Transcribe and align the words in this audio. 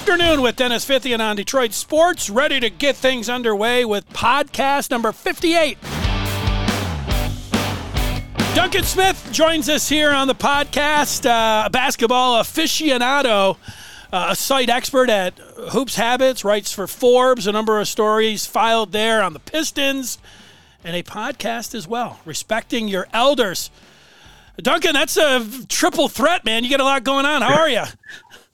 afternoon 0.00 0.42
with 0.42 0.56
Dennis 0.56 0.84
Fithian 0.84 1.20
on 1.20 1.36
Detroit 1.36 1.72
Sports, 1.72 2.28
ready 2.28 2.60
to 2.60 2.68
get 2.68 2.96
things 2.96 3.30
underway 3.30 3.82
with 3.82 4.06
podcast 4.10 4.90
number 4.90 5.10
58. 5.10 5.78
Duncan 8.54 8.84
Smith 8.84 9.26
joins 9.32 9.70
us 9.70 9.88
here 9.88 10.10
on 10.10 10.28
the 10.28 10.34
podcast, 10.34 11.24
uh, 11.24 11.70
basketball 11.70 12.34
aficionado, 12.42 13.56
uh, 14.12 14.26
a 14.30 14.36
site 14.36 14.68
expert 14.68 15.08
at 15.08 15.38
Hoops 15.70 15.96
Habits, 15.96 16.44
writes 16.44 16.70
for 16.74 16.86
Forbes, 16.86 17.46
a 17.46 17.52
number 17.52 17.80
of 17.80 17.88
stories 17.88 18.44
filed 18.44 18.92
there 18.92 19.22
on 19.22 19.32
the 19.32 19.40
Pistons, 19.40 20.18
and 20.84 20.94
a 20.94 21.02
podcast 21.02 21.74
as 21.74 21.88
well, 21.88 22.20
Respecting 22.26 22.86
Your 22.86 23.08
Elders. 23.14 23.70
Duncan, 24.58 24.94
that's 24.94 25.16
a 25.16 25.46
triple 25.68 26.08
threat, 26.08 26.44
man. 26.44 26.64
You 26.64 26.70
get 26.70 26.80
a 26.80 26.84
lot 26.84 27.04
going 27.04 27.26
on. 27.26 27.42
How 27.42 27.54
are 27.60 27.68
you? 27.68 27.84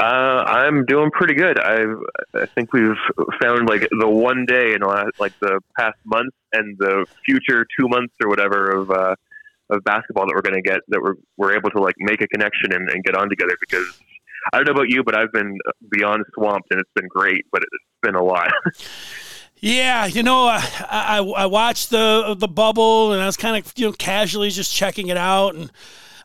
Uh, 0.03 0.43
I'm 0.49 0.85
doing 0.85 1.13
pretty 1.13 1.35
good. 1.35 1.61
I 1.61 1.85
I 2.35 2.47
think 2.47 2.73
we've 2.73 2.97
found 3.41 3.69
like 3.69 3.89
the 4.01 4.09
one 4.09 4.47
day 4.47 4.75
in 4.75 4.81
the 4.81 4.89
last, 4.89 5.21
like 5.21 5.33
the 5.39 5.61
past 5.79 5.97
month 6.05 6.35
and 6.53 6.77
the 6.79 7.07
future 7.25 7.65
two 7.79 7.87
months 7.87 8.13
or 8.21 8.29
whatever 8.29 8.69
of 8.71 8.91
uh, 8.91 9.15
of 9.71 9.85
basketball 9.85 10.27
that 10.27 10.33
we're 10.35 10.43
going 10.43 10.61
to 10.61 10.69
get 10.69 10.81
that 10.89 11.01
we're 11.01 11.15
we're 11.37 11.57
able 11.57 11.71
to 11.71 11.81
like 11.81 11.95
make 11.99 12.21
a 12.21 12.27
connection 12.27 12.73
and, 12.73 12.91
and 12.91 13.05
get 13.05 13.15
on 13.15 13.29
together 13.29 13.55
because 13.61 13.87
I 14.53 14.57
don't 14.57 14.67
know 14.67 14.73
about 14.73 14.89
you, 14.89 15.05
but 15.05 15.15
I've 15.15 15.31
been 15.31 15.57
beyond 15.93 16.25
swamped 16.35 16.73
and 16.73 16.81
it's 16.81 16.91
been 16.97 17.07
great, 17.07 17.47
but 17.53 17.63
it's 17.63 17.85
been 18.03 18.17
a 18.17 18.25
lot. 18.25 18.51
Yeah, 19.65 20.07
you 20.07 20.25
know, 20.25 20.49
uh, 20.49 20.61
I, 20.91 21.19
I 21.19 21.47
watched 21.47 21.91
the 21.91 22.35
the 22.37 22.49
bubble 22.49 23.13
and 23.13 23.23
I 23.23 23.27
was 23.27 23.37
kind 23.37 23.57
of 23.57 23.73
you 23.77 23.87
know 23.87 23.93
casually 23.93 24.51
just 24.51 24.75
checking 24.75 25.07
it 25.07 25.17
out 25.17 25.55
and 25.55 25.71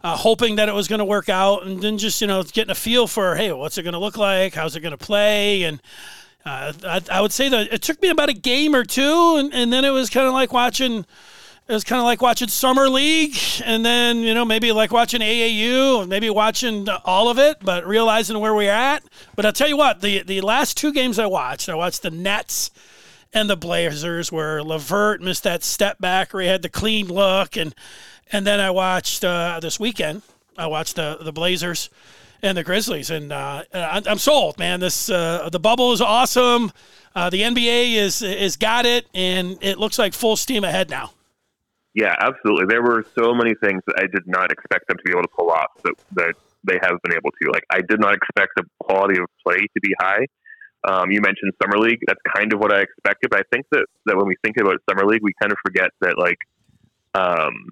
uh, 0.03 0.15
hoping 0.15 0.55
that 0.57 0.69
it 0.69 0.75
was 0.75 0.87
going 0.87 0.99
to 0.99 1.05
work 1.05 1.29
out, 1.29 1.65
and 1.65 1.81
then 1.81 1.97
just 1.97 2.21
you 2.21 2.27
know 2.27 2.43
getting 2.43 2.71
a 2.71 2.75
feel 2.75 3.07
for 3.07 3.35
hey, 3.35 3.51
what's 3.51 3.77
it 3.77 3.83
going 3.83 3.93
to 3.93 3.99
look 3.99 4.17
like? 4.17 4.53
How's 4.53 4.75
it 4.75 4.81
going 4.81 4.91
to 4.91 4.97
play? 4.97 5.63
And 5.63 5.81
uh, 6.45 6.73
I, 6.85 7.01
I, 7.11 7.21
would 7.21 7.31
say 7.31 7.49
that 7.49 7.73
it 7.73 7.81
took 7.81 8.01
me 8.01 8.09
about 8.09 8.29
a 8.29 8.33
game 8.33 8.73
or 8.75 8.85
two, 8.85 9.35
and, 9.37 9.53
and 9.53 9.71
then 9.73 9.83
it 9.83 9.89
was 9.89 10.09
kind 10.09 10.27
of 10.27 10.33
like 10.33 10.53
watching. 10.53 11.05
It 11.69 11.73
was 11.73 11.83
kind 11.83 11.99
of 11.99 12.05
like 12.05 12.21
watching 12.21 12.47
summer 12.47 12.87
league, 12.87 13.37
and 13.65 13.85
then 13.85 14.19
you 14.19 14.33
know 14.33 14.45
maybe 14.45 14.71
like 14.71 14.91
watching 14.91 15.19
AAU, 15.19 16.01
and 16.01 16.09
maybe 16.09 16.29
watching 16.29 16.87
all 17.03 17.29
of 17.29 17.37
it, 17.37 17.57
but 17.61 17.85
realizing 17.85 18.39
where 18.39 18.53
we're 18.53 18.71
at. 18.71 19.03
But 19.35 19.45
I'll 19.45 19.51
tell 19.51 19.67
you 19.67 19.77
what, 19.77 20.01
the 20.01 20.23
the 20.23 20.39
last 20.41 20.77
two 20.77 20.93
games 20.93 21.19
I 21.19 21.25
watched, 21.25 21.67
I 21.67 21.75
watched 21.75 22.03
the 22.03 22.11
Nets 22.11 22.71
and 23.33 23.49
the 23.49 23.57
Blazers 23.57 24.31
where 24.31 24.63
LeVert 24.63 25.21
missed 25.21 25.43
that 25.43 25.63
step 25.63 25.99
back 25.99 26.33
where 26.33 26.43
he 26.43 26.49
had 26.49 26.61
the 26.61 26.69
clean 26.69 27.07
look 27.07 27.57
and 27.57 27.75
and 28.31 28.45
then 28.45 28.59
I 28.59 28.71
watched 28.71 29.23
uh, 29.23 29.59
this 29.61 29.79
weekend 29.79 30.21
I 30.57 30.67
watched 30.67 30.95
the 30.95 31.17
the 31.21 31.31
Blazers 31.31 31.89
and 32.41 32.57
the 32.57 32.63
Grizzlies. 32.63 33.09
And 33.09 33.31
uh, 33.31 33.63
I'm 33.73 34.17
sold 34.17 34.57
man. 34.57 34.79
This 34.79 35.09
uh, 35.09 35.49
the 35.51 35.59
bubble 35.59 35.91
is 35.93 36.01
awesome. 36.01 36.71
Uh, 37.15 37.29
the 37.29 37.41
NBA 37.41 37.95
is 37.95 38.21
is 38.21 38.57
got 38.57 38.85
it. 38.85 39.07
And 39.13 39.57
it 39.61 39.77
looks 39.77 39.99
like 39.99 40.13
full 40.13 40.35
steam 40.35 40.63
ahead 40.63 40.89
now. 40.89 41.11
Yeah 41.93 42.15
absolutely. 42.19 42.65
There 42.67 42.81
were 42.81 43.05
so 43.17 43.33
many 43.33 43.53
things 43.55 43.81
that 43.87 43.95
I 43.97 44.07
did 44.07 44.27
not 44.27 44.51
expect 44.51 44.87
them 44.87 44.97
to 44.97 45.03
be 45.03 45.11
able 45.11 45.23
to 45.23 45.33
pull 45.37 45.51
off 45.51 45.71
that, 45.83 45.93
that 46.13 46.35
they 46.63 46.79
have 46.81 47.01
been 47.03 47.13
able 47.13 47.31
to. 47.41 47.51
Like 47.51 47.63
I 47.69 47.81
did 47.81 47.99
not 47.99 48.13
expect 48.13 48.53
the 48.55 48.63
quality 48.79 49.19
of 49.19 49.27
play 49.45 49.57
to 49.57 49.79
be 49.81 49.93
high. 49.99 50.25
Um, 50.87 51.11
you 51.11 51.21
mentioned 51.21 51.51
summer 51.61 51.77
league. 51.77 51.99
That's 52.07 52.21
kind 52.35 52.53
of 52.53 52.59
what 52.59 52.71
I 52.71 52.81
expected. 52.81 53.29
But 53.29 53.39
I 53.39 53.43
think 53.51 53.65
that, 53.71 53.85
that 54.05 54.15
when 54.15 54.27
we 54.27 54.35
think 54.43 54.57
about 54.57 54.77
summer 54.89 55.05
league, 55.05 55.23
we 55.23 55.33
kind 55.41 55.51
of 55.51 55.57
forget 55.65 55.89
that 56.01 56.17
like 56.17 56.37
um, 57.15 57.71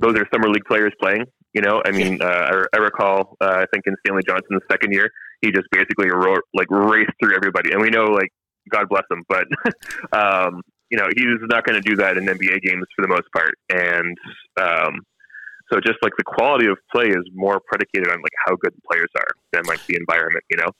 those 0.00 0.16
are 0.16 0.26
summer 0.32 0.48
league 0.48 0.64
players 0.64 0.92
playing. 1.00 1.24
You 1.52 1.62
know, 1.62 1.82
I 1.84 1.90
mean, 1.90 2.22
uh, 2.22 2.26
I, 2.26 2.64
I 2.76 2.78
recall 2.78 3.36
uh, 3.40 3.62
I 3.62 3.66
think 3.72 3.84
in 3.86 3.96
Stanley 4.04 4.22
Johnson's 4.26 4.62
second 4.70 4.92
year, 4.92 5.10
he 5.42 5.50
just 5.50 5.66
basically 5.72 6.10
ro- 6.10 6.46
like 6.54 6.70
raced 6.70 7.12
through 7.20 7.34
everybody, 7.34 7.72
and 7.72 7.80
we 7.80 7.90
know 7.90 8.04
like 8.04 8.30
God 8.70 8.88
bless 8.88 9.04
him, 9.10 9.24
but 9.28 9.46
um, 10.12 10.62
you 10.90 10.98
know 10.98 11.08
he's 11.14 11.40
not 11.48 11.64
going 11.64 11.80
to 11.80 11.88
do 11.88 11.96
that 11.96 12.16
in 12.16 12.24
NBA 12.24 12.62
games 12.62 12.86
for 12.94 13.02
the 13.02 13.08
most 13.08 13.26
part, 13.32 13.54
and 13.68 14.16
um, 14.60 15.00
so 15.72 15.78
just 15.80 15.98
like 16.02 16.12
the 16.18 16.24
quality 16.24 16.66
of 16.66 16.78
play 16.92 17.06
is 17.06 17.24
more 17.32 17.60
predicated 17.60 18.08
on 18.08 18.20
like 18.20 18.32
how 18.46 18.56
good 18.56 18.72
the 18.74 18.82
players 18.90 19.08
are 19.16 19.28
than 19.52 19.62
like 19.64 19.84
the 19.86 19.96
environment, 19.96 20.44
you 20.50 20.56
know. 20.56 20.70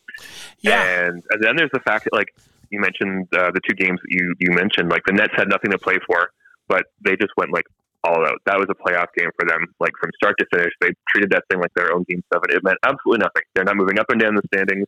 Yeah. 0.61 0.83
And, 0.83 1.23
and 1.31 1.43
then 1.43 1.57
there's 1.57 1.71
the 1.73 1.81
fact 1.81 2.05
that 2.05 2.13
like 2.13 2.29
you 2.71 2.81
mentioned 2.81 3.29
uh, 3.33 3.51
the 3.53 3.61
two 3.69 3.75
games 3.75 4.01
that 4.03 4.11
you 4.11 4.35
you 4.41 4.53
mentioned, 4.53 4.91
like 4.91 5.03
the 5.07 5.13
Nets 5.13 5.33
had 5.37 5.49
nothing 5.49 5.71
to 5.71 5.79
play 5.79 5.99
for, 6.07 6.31
but 6.69 6.85
they 7.05 7.13
just 7.17 7.33
went 7.37 7.53
like 7.53 7.67
all 8.05 8.27
out. 8.27 8.41
That 8.47 8.59
was 8.59 8.67
a 8.71 8.75
playoff 8.75 9.09
game 9.17 9.31
for 9.39 9.47
them, 9.47 9.67
like 9.79 9.93
from 10.01 10.11
start 10.17 10.37
to 10.39 10.47
finish. 10.53 10.73
They 10.81 10.91
treated 11.13 11.31
that 11.33 11.45
thing 11.51 11.61
like 11.61 11.75
their 11.75 11.93
own 11.93 12.05
game 12.09 12.23
seven. 12.33 12.51
It 12.51 12.65
meant 12.65 12.79
absolutely 12.85 13.25
nothing. 13.25 13.43
They're 13.55 13.65
not 13.65 13.77
moving 13.77 13.99
up 13.99 14.07
and 14.11 14.21
down 14.21 14.35
the 14.35 14.43
standings. 14.53 14.87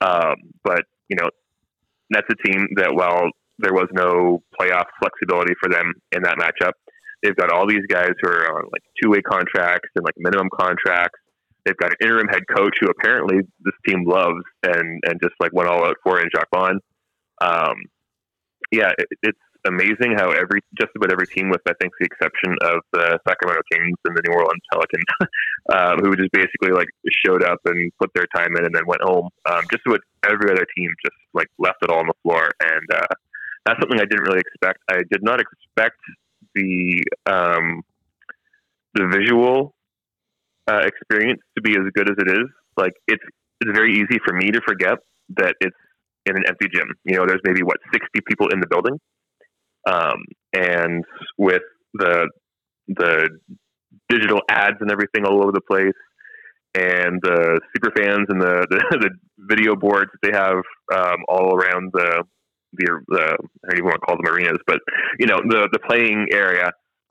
Um, 0.00 0.36
but 0.62 0.84
you 1.08 1.16
know, 1.16 1.28
that's 2.10 2.28
a 2.30 2.36
team 2.46 2.68
that 2.76 2.94
while 2.94 3.30
there 3.58 3.72
was 3.72 3.88
no 3.92 4.42
playoff 4.58 4.86
flexibility 5.00 5.54
for 5.60 5.70
them 5.70 5.94
in 6.12 6.22
that 6.22 6.36
matchup, 6.36 6.72
They've 7.24 7.34
got 7.34 7.50
all 7.50 7.66
these 7.66 7.86
guys 7.88 8.12
who 8.20 8.28
are 8.28 8.58
on 8.58 8.68
like 8.70 8.82
two 9.02 9.10
way 9.10 9.22
contracts 9.22 9.88
and 9.96 10.04
like 10.04 10.14
minimum 10.18 10.50
contracts. 10.54 11.18
They've 11.64 11.76
got 11.76 11.92
an 11.92 11.96
interim 12.02 12.28
head 12.28 12.42
coach 12.54 12.74
who 12.78 12.90
apparently 12.90 13.38
this 13.60 13.72
team 13.88 14.04
loves 14.06 14.44
and 14.62 15.00
and 15.06 15.18
just 15.22 15.34
like 15.40 15.50
went 15.54 15.70
all 15.70 15.86
out 15.86 15.96
for 16.02 16.20
in 16.20 16.28
Jacque 16.34 16.50
Vaughn. 16.54 16.80
Um, 17.40 17.76
yeah, 18.70 18.90
it, 18.98 19.08
it's 19.22 19.38
amazing 19.66 20.14
how 20.16 20.30
every 20.30 20.60
just 20.78 20.92
about 20.96 21.12
every 21.12 21.26
team, 21.26 21.50
with 21.50 21.60
I 21.66 21.72
think 21.80 21.92
the 21.98 22.06
exception 22.06 22.56
of 22.62 22.80
the 22.92 23.18
Sacramento 23.26 23.62
Kings 23.72 23.96
and 24.04 24.16
the 24.16 24.22
New 24.26 24.34
Orleans 24.34 24.62
Pelicans, 24.72 25.04
um, 25.74 25.98
who 26.02 26.16
just 26.16 26.32
basically 26.32 26.72
like 26.72 26.88
showed 27.24 27.42
up 27.42 27.58
and 27.64 27.90
put 28.00 28.10
their 28.14 28.26
time 28.34 28.56
in 28.56 28.64
and 28.64 28.74
then 28.74 28.86
went 28.86 29.02
home. 29.02 29.28
Um, 29.50 29.62
just 29.72 29.82
about 29.86 30.00
every 30.24 30.50
other 30.50 30.66
team 30.76 30.88
just 31.04 31.16
like 31.32 31.48
left 31.58 31.78
it 31.82 31.90
all 31.90 32.00
on 32.00 32.06
the 32.06 32.18
floor, 32.22 32.48
and 32.60 32.86
uh, 32.92 33.14
that's 33.66 33.80
something 33.80 33.98
I 33.98 34.04
didn't 34.04 34.24
really 34.24 34.40
expect. 34.40 34.78
I 34.90 35.02
did 35.10 35.22
not 35.22 35.40
expect 35.40 35.98
the 36.54 37.02
um, 37.26 37.82
the 38.94 39.08
visual 39.08 39.74
uh, 40.70 40.82
experience 40.84 41.40
to 41.56 41.62
be 41.62 41.72
as 41.72 41.84
good 41.94 42.10
as 42.10 42.16
it 42.18 42.30
is. 42.30 42.48
Like 42.76 42.92
it's 43.08 43.24
it's 43.60 43.76
very 43.76 43.94
easy 43.94 44.18
for 44.24 44.34
me 44.34 44.50
to 44.50 44.60
forget 44.66 44.98
that 45.36 45.54
it's 45.60 45.76
in 46.26 46.36
an 46.36 46.44
empty 46.48 46.66
gym. 46.72 46.88
You 47.04 47.16
know, 47.16 47.26
there's 47.26 47.40
maybe 47.44 47.62
what 47.62 47.78
sixty 47.92 48.20
people 48.26 48.48
in 48.48 48.60
the 48.60 48.66
building, 48.66 48.98
um, 49.86 50.24
and 50.52 51.04
with 51.38 51.62
the 51.94 52.28
the 52.88 53.28
digital 54.08 54.40
ads 54.48 54.76
and 54.80 54.90
everything 54.90 55.24
all 55.24 55.42
over 55.42 55.52
the 55.52 55.60
place, 55.60 55.94
and 56.74 57.20
the 57.22 57.60
super 57.74 57.92
fans 57.96 58.26
and 58.28 58.40
the 58.40 58.66
the, 58.70 58.98
the 58.98 59.10
video 59.38 59.76
boards 59.76 60.10
that 60.12 60.30
they 60.30 60.36
have 60.36 60.62
um, 60.94 61.18
all 61.28 61.54
around 61.54 61.90
the 61.92 62.24
the, 62.76 63.00
the 63.08 63.22
I 63.22 63.68
don't 63.68 63.78
even 63.78 63.84
want 63.84 64.00
to 64.00 64.06
call 64.06 64.16
them 64.16 64.32
arenas, 64.32 64.58
but 64.66 64.80
you 65.18 65.26
know 65.26 65.40
the 65.48 65.68
the 65.72 65.78
playing 65.78 66.28
area. 66.32 66.70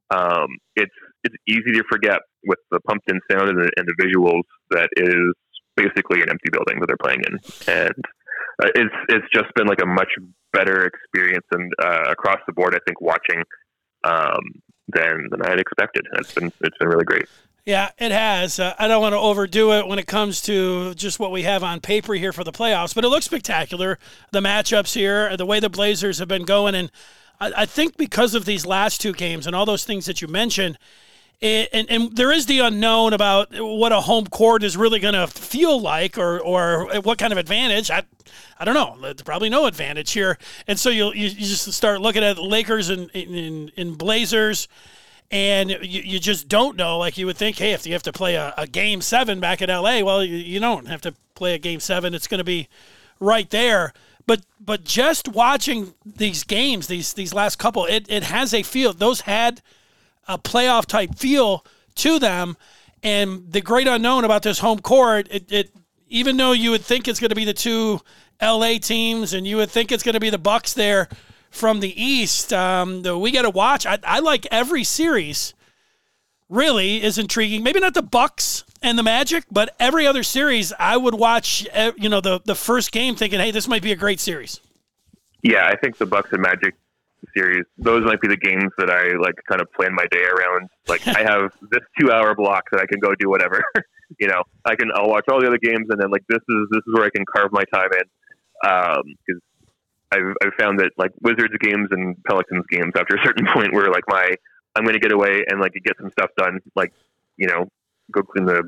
Um, 0.10 0.48
it's 0.76 0.94
it's 1.24 1.36
easy 1.48 1.72
to 1.74 1.84
forget 1.90 2.20
with 2.46 2.60
the 2.72 2.80
pumped 2.82 3.10
in 3.10 3.20
sound 3.32 3.50
and 3.50 3.58
the, 3.58 3.72
and 3.78 3.88
the 3.88 3.96
visuals 3.96 4.44
that 4.70 4.90
is 4.98 5.34
basically 5.76 6.22
an 6.22 6.30
empty 6.30 6.50
building 6.52 6.80
that 6.80 6.88
they're 6.88 7.02
playing 7.02 7.22
in, 7.26 7.40
and 7.74 7.96
uh, 8.62 8.70
it's 8.76 8.96
it's 9.10 9.28
just 9.34 9.54
been 9.56 9.68
like 9.68 9.82
a 9.82 9.88
much 9.88 10.12
better 10.54 10.86
experience 10.86 11.46
and 11.52 11.74
uh, 11.82 12.06
across 12.10 12.40
the 12.48 12.54
board. 12.54 12.76
I 12.76 12.80
think 12.86 13.02
watching 13.02 13.44
um, 14.04 14.42
than 14.88 15.28
than 15.32 15.42
I 15.42 15.50
had 15.50 15.60
expected. 15.60 16.06
It's 16.14 16.34
been 16.34 16.52
it's 16.62 16.78
been 16.78 16.88
really 16.88 17.06
great. 17.06 17.26
Yeah, 17.66 17.92
it 17.98 18.12
has. 18.12 18.60
Uh, 18.60 18.74
I 18.78 18.90
don't 18.90 19.02
want 19.02 19.14
to 19.14 19.20
overdo 19.20 19.72
it 19.74 19.88
when 19.88 19.98
it 19.98 20.06
comes 20.06 20.42
to 20.42 20.94
just 20.96 21.18
what 21.18 21.32
we 21.32 21.44
have 21.44 21.64
on 21.64 21.80
paper 21.80 22.14
here 22.14 22.34
for 22.34 22.44
the 22.44 22.52
playoffs, 22.52 22.94
but 22.94 23.06
it 23.06 23.08
looks 23.08 23.26
spectacular. 23.26 24.00
The 24.34 24.42
matchups 24.42 24.96
here, 24.96 25.38
the 25.38 25.46
way 25.46 25.62
the 25.62 25.70
Blazers 25.70 26.20
have 26.20 26.28
been 26.28 26.44
going, 26.44 26.76
and 26.76 26.92
I, 27.40 27.54
I 27.58 27.66
think 27.66 27.96
because 27.96 28.36
of 28.36 28.44
these 28.44 28.66
last 28.66 29.00
two 29.00 29.14
games 29.14 29.48
and 29.48 29.56
all 29.56 29.66
those 29.66 29.86
things 29.86 30.06
that 30.08 30.22
you 30.22 30.28
mentioned, 30.28 30.78
it, 31.42 31.70
and, 31.74 31.90
and 31.90 32.16
there 32.16 32.32
is 32.32 32.46
the 32.46 32.60
unknown 32.60 33.14
about 33.14 33.50
what 33.52 33.92
a 33.92 34.02
home 34.02 34.28
court 34.28 34.64
is 34.64 34.78
really 34.78 35.00
going 35.00 35.14
to 35.14 35.28
feel 35.28 35.80
like, 35.80 36.18
or 36.18 36.40
or 36.40 37.02
what 37.02 37.18
kind 37.18 37.32
of 37.32 37.38
advantage. 37.38 37.92
I, 37.92 38.04
I 38.60 38.66
don't 38.66 38.76
know. 38.76 38.98
There's 39.02 39.22
probably 39.24 39.50
no 39.50 39.66
advantage 39.66 40.12
here, 40.12 40.38
and 40.68 40.80
so 40.80 40.90
you 40.90 41.12
you 41.14 41.30
just 41.30 41.72
start 41.74 42.02
looking 42.02 42.24
at 42.24 42.38
Lakers 42.38 42.90
and 42.90 43.10
in, 43.12 43.70
in 43.76 43.96
Blazers 43.96 44.68
and 45.34 45.72
you, 45.72 46.02
you 46.02 46.20
just 46.20 46.48
don't 46.48 46.78
know. 46.78 47.00
Like 47.00 47.18
you 47.18 47.26
would 47.26 47.38
think, 47.38 47.58
hey, 47.58 47.72
if 47.74 47.88
you 47.88 47.94
have 47.94 48.04
to 48.04 48.14
play 48.14 48.36
a, 48.36 48.54
a 48.56 48.68
game 48.68 49.02
seven 49.02 49.40
back 49.40 49.62
in 49.64 49.70
LA, 49.70 50.02
well, 50.02 50.24
you, 50.24 50.38
you 50.38 50.60
don't 50.60 50.88
have 50.88 51.02
to 51.02 51.16
play 51.34 51.56
a 51.56 51.58
game 51.58 51.80
seven. 51.80 52.14
It's 52.14 52.28
going 52.28 52.38
to 52.38 52.44
be 52.44 52.70
right 53.20 53.50
there. 53.50 53.94
But 54.26 54.42
but 54.60 54.84
just 54.84 55.28
watching 55.28 55.96
these 56.06 56.44
games, 56.44 56.88
these 56.88 57.14
these 57.14 57.34
last 57.34 57.58
couple, 57.58 57.86
it, 57.86 58.06
it 58.10 58.24
has 58.24 58.54
a 58.54 58.64
feel. 58.64 58.94
Those 58.94 59.22
had 59.22 59.62
a 60.28 60.38
playoff 60.38 60.86
type 60.86 61.16
feel 61.16 61.66
to 61.96 62.20
them. 62.20 62.58
And 63.02 63.52
the 63.52 63.62
great 63.62 63.88
unknown 63.88 64.24
about 64.24 64.44
this 64.44 64.60
home 64.60 64.80
court, 64.80 65.28
it, 65.30 65.52
it 65.52 65.72
even 66.08 66.38
though 66.38 66.52
you 66.54 66.72
would 66.72 66.82
think 66.84 67.08
it's 67.08 67.20
going 67.20 67.30
to 67.30 67.36
be 67.36 67.46
the 67.46 67.54
two 67.54 68.00
LA 68.42 68.78
teams 68.78 69.34
and 69.34 69.46
you 69.46 69.58
would 69.58 69.70
think 69.70 69.92
it's 69.92 70.04
going 70.04 70.14
to 70.14 70.20
be 70.20 70.30
the 70.30 70.38
Bucks 70.38 70.74
there 70.74 71.10
from 71.50 71.80
the 71.82 72.02
East. 72.02 72.54
Um, 72.54 73.04
we 73.04 73.32
got 73.32 73.44
to 73.44 73.50
watch. 73.50 73.86
I, 73.86 74.00
I 74.04 74.20
like 74.20 74.48
every 74.52 74.84
series. 74.84 75.54
Really 76.50 77.02
is 77.02 77.18
intriguing. 77.18 77.64
Maybe 77.64 77.80
not 77.80 77.94
the 77.94 78.04
Bucks 78.04 78.64
and 78.82 78.98
the 78.98 79.04
Magic, 79.04 79.46
but 79.50 79.76
every 79.80 80.06
other 80.06 80.24
series 80.24 80.72
I 80.78 80.98
would 80.98 81.16
watch. 81.16 81.66
eh, 81.72 81.92
You 81.98 82.10
know, 82.10 82.22
the 82.22 82.42
the 82.46 82.54
first 82.54 82.92
game, 82.92 83.16
thinking, 83.16 83.40
"Hey, 83.40 83.50
this 83.50 83.68
might 83.68 83.82
be 83.82 83.92
a 83.92 83.96
great 83.96 84.20
series." 84.20 84.60
Yeah, 85.42 85.66
I 85.66 85.76
think 85.76 85.98
the 85.98 86.06
Bucks 86.06 86.30
and 86.32 86.42
Magic 86.42 86.76
series, 87.36 87.66
those 87.78 88.04
might 88.04 88.22
be 88.22 88.28
the 88.28 88.38
games 88.38 88.72
that 88.78 88.90
I 88.90 89.16
like 89.22 89.36
kind 89.50 89.62
of 89.62 89.72
plan 89.74 89.94
my 89.94 90.06
day 90.12 90.24
around. 90.24 90.70
Like 90.88 91.08
I 91.08 91.22
have 91.22 91.52
this 91.72 91.82
two 92.00 92.12
hour 92.12 92.36
block 92.36 92.66
that 92.72 92.82
I 92.82 92.86
can 92.86 93.00
go 93.00 93.14
do 93.20 93.30
whatever. 93.30 93.64
you 94.20 94.28
know, 94.28 94.44
I 94.66 94.76
can 94.76 94.90
I'll 94.96 95.10
watch 95.10 95.26
all 95.30 95.40
the 95.40 95.48
other 95.48 95.60
games 95.62 95.88
and 95.90 96.02
then 96.02 96.12
like 96.12 96.24
this 96.28 96.42
is 96.48 96.68
this 96.72 96.82
is 96.88 96.94
where 96.94 97.06
I 97.06 97.10
can 97.16 97.26
carve 97.36 97.52
my 97.52 97.64
time 97.74 97.90
in. 97.94 98.70
Um, 98.70 99.04
because 99.26 99.42
I've 100.12 100.34
I've 100.44 100.54
found 100.60 100.80
that 100.80 100.92
like 100.98 101.12
Wizards 101.22 101.56
games 101.60 101.90
and 101.92 102.16
Pelicans 102.24 102.66
games 102.70 102.94
after 102.96 103.16
a 103.16 103.24
certain 103.24 103.48
point 103.54 103.74
where 103.74 103.90
like 103.90 104.04
my 104.08 104.36
I'm 104.76 104.86
gonna 104.86 105.00
get 105.00 105.12
away 105.12 105.44
and 105.48 105.62
like 105.62 105.74
get 105.84 105.96
some 106.00 106.12
stuff 106.12 106.30
done, 106.38 106.60
like, 106.76 106.94
you 107.38 107.48
know, 107.48 107.68
go 108.12 108.22
clean 108.24 108.46
the 108.46 108.64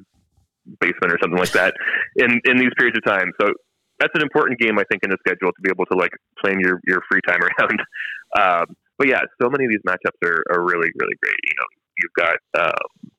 basement 0.80 1.14
or 1.14 1.18
something 1.22 1.38
like 1.38 1.52
that 1.52 1.74
in 2.16 2.42
in 2.46 2.58
these 2.58 2.72
periods 2.78 2.98
of 2.98 3.04
time. 3.06 3.32
So 3.40 3.54
that's 4.00 4.14
an 4.16 4.22
important 4.22 4.60
game, 4.60 4.78
I 4.78 4.84
think, 4.92 5.04
in 5.04 5.10
the 5.10 5.18
schedule 5.26 5.52
to 5.52 5.62
be 5.62 5.70
able 5.70 5.86
to 5.88 5.98
like 5.98 6.12
plan 6.44 6.60
your, 6.60 6.80
your 6.86 7.02
free 7.10 7.22
time 7.28 7.40
around. 7.42 7.80
Um, 8.36 8.76
but 8.98 9.08
yeah, 9.08 9.22
so 9.42 9.50
many 9.50 9.64
of 9.64 9.72
these 9.72 9.86
matchups 9.88 10.20
are, 10.28 10.44
are 10.52 10.62
really, 10.62 10.90
really 11.00 11.16
great. 11.24 11.40
You 11.44 11.56
know, 11.56 11.68
you've 12.00 12.18
got 12.18 12.36
um, 12.60 13.12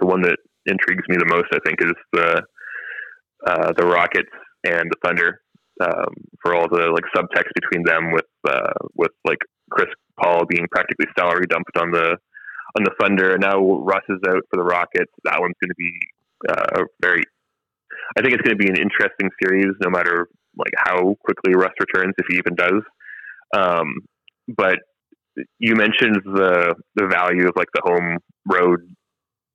the 0.00 0.06
one 0.06 0.22
that 0.22 0.38
intrigues 0.66 1.04
me 1.08 1.16
the 1.18 1.26
most, 1.26 1.46
I 1.52 1.58
think, 1.64 1.80
is 1.80 1.92
the 2.12 2.42
uh, 3.46 3.72
the 3.76 3.86
Rockets 3.86 4.32
and 4.64 4.90
the 4.90 4.96
Thunder 5.04 5.40
um, 5.80 6.14
for 6.42 6.54
all 6.54 6.66
the 6.68 6.90
like 6.90 7.04
subtext 7.14 7.52
between 7.54 7.84
them 7.84 8.12
with 8.12 8.26
uh, 8.48 8.72
with 8.94 9.12
like 9.24 9.38
Chris 9.70 9.88
Paul 10.20 10.44
being 10.48 10.66
practically 10.72 11.06
salary 11.18 11.46
dumped 11.48 11.76
on 11.78 11.90
the 11.90 12.16
on 12.76 12.84
the 12.84 12.92
Thunder, 13.00 13.32
and 13.32 13.42
now 13.42 13.58
Russ 13.82 14.04
is 14.08 14.18
out 14.28 14.42
for 14.50 14.56
the 14.56 14.64
Rockets. 14.64 15.12
That 15.24 15.40
one's 15.40 15.54
going 15.62 15.70
to 15.70 15.78
be 15.78 15.92
uh, 16.48 16.84
very 17.00 17.22
I 18.16 18.22
think 18.22 18.34
it's 18.34 18.42
going 18.42 18.56
to 18.56 18.62
be 18.62 18.68
an 18.68 18.76
interesting 18.76 19.30
series, 19.42 19.74
no 19.82 19.90
matter 19.90 20.28
like 20.56 20.72
how 20.76 21.16
quickly 21.24 21.54
Russ 21.54 21.72
returns, 21.80 22.14
if 22.18 22.26
he 22.28 22.36
even 22.38 22.54
does. 22.54 22.82
Um, 23.54 24.06
but 24.48 24.78
you 25.58 25.74
mentioned 25.74 26.16
the 26.24 26.74
the 26.94 27.06
value 27.06 27.46
of 27.48 27.52
like 27.56 27.68
the 27.74 27.82
home 27.84 28.18
road 28.50 28.80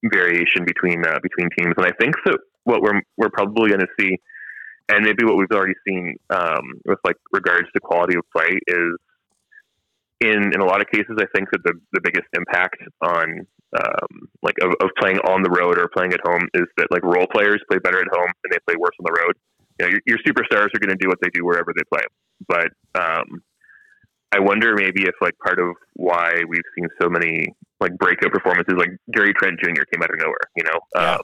variation 0.04 0.66
between 0.66 1.06
uh, 1.06 1.20
between 1.22 1.50
teams, 1.58 1.74
and 1.78 1.86
I 1.86 1.92
think 2.00 2.16
that 2.26 2.40
what 2.64 2.82
we're 2.82 3.02
we're 3.18 3.30
probably 3.30 3.70
going 3.70 3.82
to 3.82 3.94
see, 4.00 4.18
and 4.90 5.06
maybe 5.06 5.24
what 5.24 5.38
we've 5.38 5.52
already 5.52 5.76
seen 5.88 6.16
um, 6.30 6.82
with 6.86 7.00
like 7.04 7.18
regards 7.32 7.68
to 7.74 7.80
quality 7.82 8.18
of 8.18 8.24
play 8.36 8.58
is. 8.68 8.98
In, 10.22 10.54
in 10.54 10.62
a 10.62 10.66
lot 10.66 10.82
of 10.82 10.88
cases, 10.88 11.18
I 11.20 11.26
think 11.36 11.50
that 11.52 11.62
the, 11.64 11.74
the 11.94 12.02
biggest 12.02 12.28
impact 12.34 12.78
on 13.02 13.46
um, 13.78 14.30
like 14.44 14.56
of, 14.62 14.72
of 14.82 14.90
playing 15.00 15.18
on 15.20 15.42
the 15.42 15.50
road 15.50 15.78
or 15.80 15.88
playing 15.96 16.14
at 16.14 16.20
home 16.24 16.48
is 16.54 16.66
that 16.78 16.88
like 16.92 17.04
role 17.04 17.26
players 17.34 17.60
play 17.70 17.80
better 17.80 18.00
at 18.00 18.08
home 18.14 18.30
and 18.44 18.52
they 18.54 18.60
play 18.68 18.76
worse 18.78 18.94
on 19.00 19.06
the 19.06 19.18
road. 19.20 19.34
You 19.80 19.86
know, 19.86 19.90
your, 19.92 20.02
your 20.06 20.18
superstars 20.20 20.70
are 20.76 20.80
going 20.80 20.96
to 20.96 21.00
do 21.00 21.08
what 21.08 21.18
they 21.22 21.30
do 21.34 21.46
wherever 21.46 21.74
they 21.76 21.84
play. 21.92 22.04
But 22.48 22.70
um, 22.94 23.42
I 24.32 24.40
wonder 24.40 24.76
maybe 24.76 25.04
if 25.04 25.16
like 25.22 25.34
part 25.44 25.60
of 25.60 25.76
why 25.94 26.44
we've 26.48 26.70
seen 26.78 26.88
so 27.02 27.10
many 27.10 27.48
like 27.80 27.98
breakout 27.98 28.32
performances, 28.32 28.76
like 28.78 28.92
Gary 29.12 29.34
Trent 29.34 29.60
Jr. 29.60 29.84
came 29.92 30.04
out 30.04 30.12
of 30.14 30.20
nowhere. 30.20 30.46
You 30.56 30.64
know, 30.66 30.80
Yeah. 30.96 31.14
um, 31.16 31.22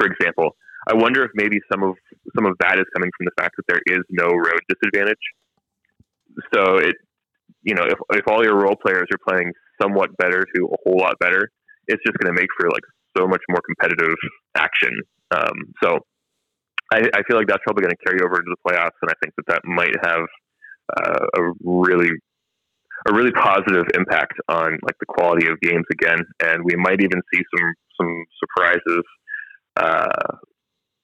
for 0.00 0.06
example, 0.06 0.56
I 0.88 0.94
wonder 0.94 1.24
if 1.24 1.30
maybe 1.34 1.58
some 1.70 1.82
of 1.82 1.94
some 2.34 2.46
of 2.46 2.56
that 2.60 2.78
is 2.78 2.86
coming 2.94 3.10
from 3.16 3.26
the 3.26 3.32
fact 3.42 3.56
that 3.56 3.66
there 3.68 3.82
is 3.86 4.02
no 4.08 4.28
road 4.28 4.60
disadvantage. 4.68 5.20
So 6.54 6.76
it, 6.78 6.96
you 7.62 7.74
know, 7.74 7.84
if 7.84 7.98
if 8.12 8.26
all 8.28 8.42
your 8.44 8.56
role 8.56 8.76
players 8.76 9.08
are 9.12 9.20
playing 9.28 9.52
somewhat 9.80 10.16
better 10.16 10.44
to 10.54 10.66
a 10.66 10.76
whole 10.84 10.98
lot 10.98 11.18
better, 11.18 11.50
it's 11.86 12.02
just 12.06 12.16
going 12.18 12.34
to 12.34 12.40
make 12.40 12.48
for 12.58 12.68
like 12.70 12.84
so 13.16 13.26
much 13.26 13.42
more 13.48 13.60
competitive 13.66 14.14
action. 14.56 14.90
Um, 15.30 15.74
so 15.82 15.98
I, 16.92 16.98
I 17.14 17.22
feel 17.28 17.36
like 17.36 17.46
that's 17.46 17.62
probably 17.64 17.82
going 17.82 17.96
to 17.96 18.04
carry 18.04 18.20
over 18.20 18.36
into 18.36 18.54
the 18.54 18.62
playoffs, 18.66 18.98
and 19.02 19.10
I 19.10 19.14
think 19.22 19.34
that 19.36 19.46
that 19.48 19.62
might 19.64 19.94
have 20.02 20.26
uh, 20.96 21.26
a 21.36 21.52
really 21.62 22.10
a 23.08 23.14
really 23.14 23.32
positive 23.32 23.86
impact 23.94 24.34
on 24.48 24.78
like 24.82 24.96
the 25.00 25.06
quality 25.06 25.46
of 25.48 25.60
games 25.60 25.86
again, 25.92 26.18
and 26.42 26.62
we 26.64 26.76
might 26.76 27.00
even 27.00 27.20
see 27.32 27.42
some 27.56 27.74
some 28.00 28.24
surprises. 28.40 29.04
Uh, 29.76 30.36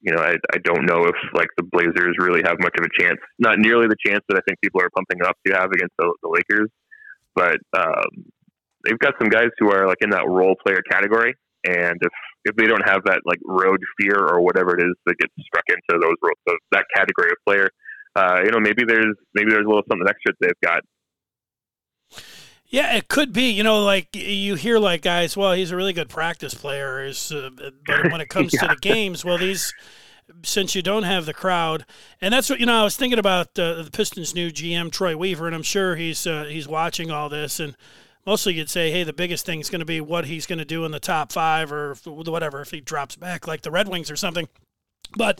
you 0.01 0.13
know, 0.13 0.21
I, 0.21 0.35
I 0.53 0.57
don't 0.63 0.85
know 0.85 1.05
if 1.05 1.15
like 1.33 1.49
the 1.57 1.63
Blazers 1.63 2.15
really 2.19 2.41
have 2.45 2.57
much 2.59 2.75
of 2.77 2.85
a 2.85 3.01
chance. 3.03 3.19
Not 3.39 3.59
nearly 3.59 3.87
the 3.87 3.97
chance 4.05 4.23
that 4.29 4.37
I 4.37 4.41
think 4.47 4.59
people 4.61 4.81
are 4.81 4.89
pumping 4.95 5.23
up 5.25 5.35
to 5.47 5.53
have 5.53 5.71
against 5.71 5.93
the, 5.97 6.13
the 6.21 6.29
Lakers, 6.29 6.69
but 7.35 7.57
um, 7.77 8.25
they've 8.85 8.99
got 8.99 9.13
some 9.19 9.29
guys 9.29 9.49
who 9.59 9.71
are 9.71 9.87
like 9.87 9.97
in 10.01 10.11
that 10.11 10.27
role 10.27 10.55
player 10.65 10.81
category. 10.89 11.33
And 11.67 11.97
if 12.01 12.13
if 12.45 12.55
they 12.55 12.65
don't 12.65 12.87
have 12.87 13.01
that 13.05 13.21
like 13.25 13.39
road 13.45 13.79
fear 13.99 14.15
or 14.15 14.41
whatever 14.41 14.77
it 14.77 14.83
is 14.83 14.93
that 15.05 15.17
gets 15.17 15.33
struck 15.45 15.65
into 15.69 15.99
those 15.99 16.15
those- 16.45 16.57
that 16.71 16.85
category 16.95 17.29
of 17.31 17.37
player, 17.45 17.69
uh, 18.15 18.39
you 18.43 18.51
know, 18.51 18.59
maybe 18.59 18.83
there's 18.87 19.15
maybe 19.33 19.51
there's 19.51 19.65
a 19.65 19.67
little 19.67 19.83
something 19.89 20.07
extra 20.07 20.31
that 20.31 20.47
they've 20.47 20.69
got. 20.69 20.81
Yeah, 22.69 22.95
it 22.95 23.07
could 23.07 23.31
be. 23.31 23.49
You 23.49 23.63
know, 23.63 23.83
like 23.83 24.15
you 24.15 24.55
hear 24.55 24.77
like 24.77 25.01
guys, 25.01 25.37
well, 25.37 25.53
he's 25.53 25.71
a 25.71 25.75
really 25.75 25.93
good 25.93 26.09
practice 26.09 26.53
player. 26.53 27.03
Is 27.03 27.31
uh, 27.31 27.49
but 27.85 28.11
when 28.11 28.21
it 28.21 28.29
comes 28.29 28.51
to 28.51 28.67
the 28.67 28.77
games, 28.81 29.23
well, 29.23 29.37
these 29.37 29.73
since 30.43 30.75
you 30.75 30.81
don't 30.81 31.03
have 31.03 31.25
the 31.25 31.33
crowd, 31.33 31.85
and 32.19 32.33
that's 32.33 32.49
what 32.49 32.59
you 32.59 32.65
know. 32.65 32.81
I 32.81 32.83
was 32.83 32.97
thinking 32.97 33.19
about 33.19 33.57
uh, 33.57 33.83
the 33.83 33.91
Pistons' 33.91 34.35
new 34.35 34.49
GM 34.49 34.91
Troy 34.91 35.15
Weaver, 35.15 35.47
and 35.47 35.55
I'm 35.55 35.63
sure 35.63 35.95
he's 35.95 36.27
uh, 36.27 36.45
he's 36.45 36.67
watching 36.67 37.09
all 37.09 37.29
this, 37.29 37.59
and 37.59 37.75
mostly 38.25 38.53
you'd 38.55 38.69
say, 38.69 38.91
hey, 38.91 39.03
the 39.03 39.13
biggest 39.13 39.45
thing 39.45 39.61
is 39.61 39.69
going 39.69 39.79
to 39.79 39.85
be 39.85 40.01
what 40.01 40.25
he's 40.25 40.45
going 40.45 40.59
to 40.59 40.65
do 40.65 40.83
in 40.83 40.91
the 40.91 40.99
top 40.99 41.31
five 41.31 41.71
or 41.71 41.95
whatever 42.05 42.61
if 42.61 42.71
he 42.71 42.81
drops 42.81 43.15
back 43.15 43.47
like 43.47 43.61
the 43.61 43.71
Red 43.71 43.87
Wings 43.87 44.11
or 44.11 44.17
something. 44.17 44.49
But 45.15 45.39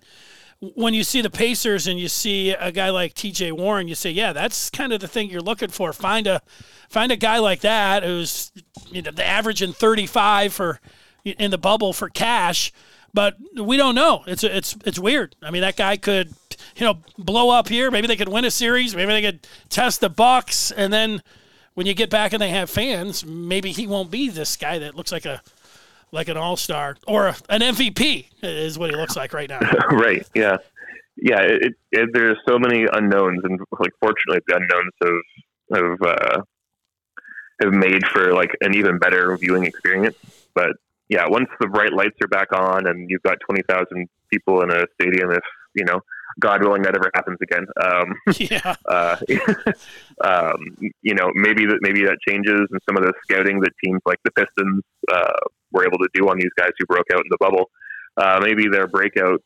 when 0.60 0.94
you 0.94 1.04
see 1.04 1.22
the 1.22 1.30
Pacers 1.30 1.88
and 1.88 2.00
you 2.00 2.08
see 2.08 2.52
a 2.52 2.72
guy 2.72 2.90
like 2.90 3.14
T.J. 3.14 3.52
Warren, 3.52 3.88
you 3.88 3.96
say, 3.96 4.10
yeah, 4.10 4.34
that's 4.34 4.70
kind 4.70 4.92
of 4.92 5.00
the 5.00 5.08
thing 5.08 5.30
you're 5.30 5.42
looking 5.42 5.70
for. 5.70 5.94
Find 5.94 6.26
a 6.26 6.42
find 6.90 7.12
a 7.12 7.16
guy 7.16 7.38
like 7.40 7.62
that 7.62 8.04
who's 8.04 8.52
you 8.90 9.02
know 9.02 9.12
the 9.12 9.26
average 9.26 9.62
in 9.62 9.74
35 9.74 10.54
for 10.54 10.80
in 11.24 11.52
the 11.52 11.58
bubble 11.58 11.94
for 11.94 12.10
cash. 12.10 12.72
But 13.14 13.38
we 13.56 13.78
don't 13.78 13.96
know. 13.96 14.24
It's 14.28 14.44
it's 14.44 14.76
it's 14.86 15.00
weird. 15.00 15.36
I 15.42 15.52
mean, 15.52 15.62
that 15.62 15.78
guy 15.78 15.98
could 15.98 16.34
you 16.76 16.86
know 16.86 17.00
blow 17.18 17.50
up 17.50 17.68
here. 17.68 17.92
Maybe 17.92 18.08
they 18.08 18.16
could 18.16 18.30
win 18.30 18.46
a 18.46 18.52
series. 18.52 18.96
Maybe 18.96 19.12
they 19.12 19.22
could 19.22 19.48
test 19.70 20.02
the 20.02 20.10
Bucks, 20.10 20.72
and 20.72 20.92
then 20.92 21.22
when 21.76 21.86
you 21.86 21.94
get 21.94 22.10
back 22.10 22.34
and 22.34 22.42
they 22.42 22.50
have 22.50 22.70
fans, 22.72 23.24
maybe 23.24 23.72
he 23.72 23.86
won't 23.86 24.10
be 24.10 24.30
this 24.30 24.56
guy 24.56 24.80
that 24.80 24.96
looks 24.96 25.12
like 25.12 25.26
a 25.26 25.42
like 26.12 26.28
an 26.28 26.38
all 26.38 26.58
star 26.58 26.98
or 27.08 27.28
an 27.28 27.62
MVP 27.62 28.26
is 28.42 28.78
what 28.78 28.90
he 28.90 28.96
looks 28.96 29.16
like 29.16 29.34
right 29.34 29.50
now. 29.50 29.60
right. 29.92 30.26
Yeah. 30.34 30.58
Yeah. 31.16 31.42
It, 31.42 31.74
it, 31.92 32.10
there's 32.14 32.38
so 32.48 32.58
many 32.60 32.86
unknowns, 32.92 33.42
and 33.44 33.60
like 33.80 33.92
fortunately, 34.00 34.42
the 34.48 34.56
unknowns 34.56 34.94
have 35.04 35.82
have 35.84 36.02
uh, 36.02 36.42
have 37.62 37.74
made 37.74 38.06
for 38.08 38.34
like 38.34 38.52
an 38.62 38.76
even 38.76 39.00
better 39.00 39.36
viewing 39.38 39.66
experience. 39.66 40.16
But 40.54 40.72
yeah, 41.10 41.28
once 41.28 41.50
the 41.60 41.68
bright 41.68 41.94
lights 41.94 42.18
are 42.22 42.28
back 42.28 42.54
on, 42.54 42.88
and 42.88 43.10
you've 43.10 43.24
got 43.24 43.38
twenty 43.46 43.64
thousand 43.64 44.08
people 44.32 44.62
in 44.62 44.72
a 44.72 44.86
stadium, 45.00 45.32
if 45.32 45.44
you 45.74 45.86
know, 45.86 46.02
God 46.40 46.64
willing, 46.64 46.84
that 46.84 46.96
ever 46.96 47.10
happens 47.16 47.38
again. 47.42 47.66
Um, 47.82 48.16
yeah. 48.38 48.76
uh, 48.88 49.18
um, 50.24 50.78
you 51.02 51.16
know, 51.16 51.32
maybe 51.34 51.66
that 51.66 51.80
maybe 51.82 52.04
that 52.04 52.18
changes, 52.28 52.62
and 52.72 52.80
some 52.88 52.98
of 52.98 53.04
the 53.04 53.14
scouting 53.24 53.60
that 53.62 53.72
teams 53.84 54.02
like 54.06 54.20
the 54.24 54.32
Pistons 54.32 54.84
uh, 55.12 55.40
were 55.72 55.86
able 55.86 55.98
to 55.98 56.10
do 56.14 56.28
on 56.30 56.38
these 56.38 56.52
guys 56.58 56.72
who 56.78 56.86
broke 56.86 57.08
out 57.14 57.20
in 57.20 57.30
the 57.30 57.38
bubble, 57.40 57.70
uh, 58.18 58.40
maybe 58.42 58.68
their 58.68 58.88
breakout 58.88 59.42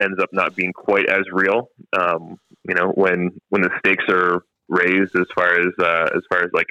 ends 0.00 0.20
up 0.20 0.28
not 0.32 0.56
being 0.56 0.72
quite 0.72 1.08
as 1.08 1.22
real. 1.32 1.68
Um, 1.92 2.38
you 2.68 2.74
know, 2.74 2.88
when 2.94 3.40
when 3.50 3.62
the 3.62 3.70
stakes 3.78 4.04
are 4.08 4.44
raised 4.68 5.14
as 5.16 5.26
far 5.34 5.60
as 5.60 5.72
uh, 5.78 6.08
as 6.14 6.22
far 6.30 6.42
as 6.42 6.50
like 6.52 6.68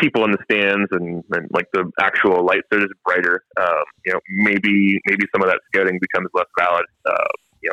people 0.00 0.24
in 0.24 0.32
the 0.32 0.38
stands 0.50 0.88
and, 0.92 1.22
and 1.30 1.46
like 1.52 1.66
the 1.72 1.90
actual 2.00 2.44
lights 2.44 2.66
are 2.72 2.80
just 2.80 2.94
brighter. 3.04 3.44
Um, 3.60 3.84
you 4.04 4.12
know, 4.12 4.20
maybe 4.28 4.98
maybe 5.06 5.26
some 5.32 5.42
of 5.42 5.48
that 5.48 5.60
scouting 5.72 6.00
becomes 6.00 6.28
less 6.34 6.46
valid. 6.58 6.86
Uh, 7.06 7.29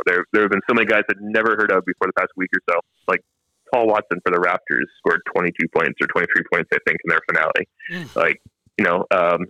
there 0.08 0.26
there 0.34 0.42
have 0.44 0.52
been 0.52 0.66
so 0.70 0.74
many 0.74 0.88
guys 0.88 1.04
I'd 1.10 1.22
never 1.22 1.56
heard 1.60 1.72
of 1.72 1.86
before 1.86 2.08
the 2.08 2.18
past 2.18 2.32
week 2.36 2.50
or 2.56 2.74
so. 2.74 2.80
Like 3.08 3.22
Paul 3.74 3.88
Watson 3.88 4.20
for 4.24 4.32
the 4.32 4.40
Raptors 4.40 4.88
scored 5.00 5.22
22 5.36 5.68
points 5.76 6.00
or 6.02 6.08
23 6.08 6.44
points, 6.52 6.70
I 6.74 6.78
think, 6.88 7.00
in 7.04 7.10
their 7.10 7.22
finale. 7.28 7.68
Mm. 7.92 8.16
Like, 8.16 8.42
you 8.78 8.86
know, 8.86 9.06
um, 9.12 9.46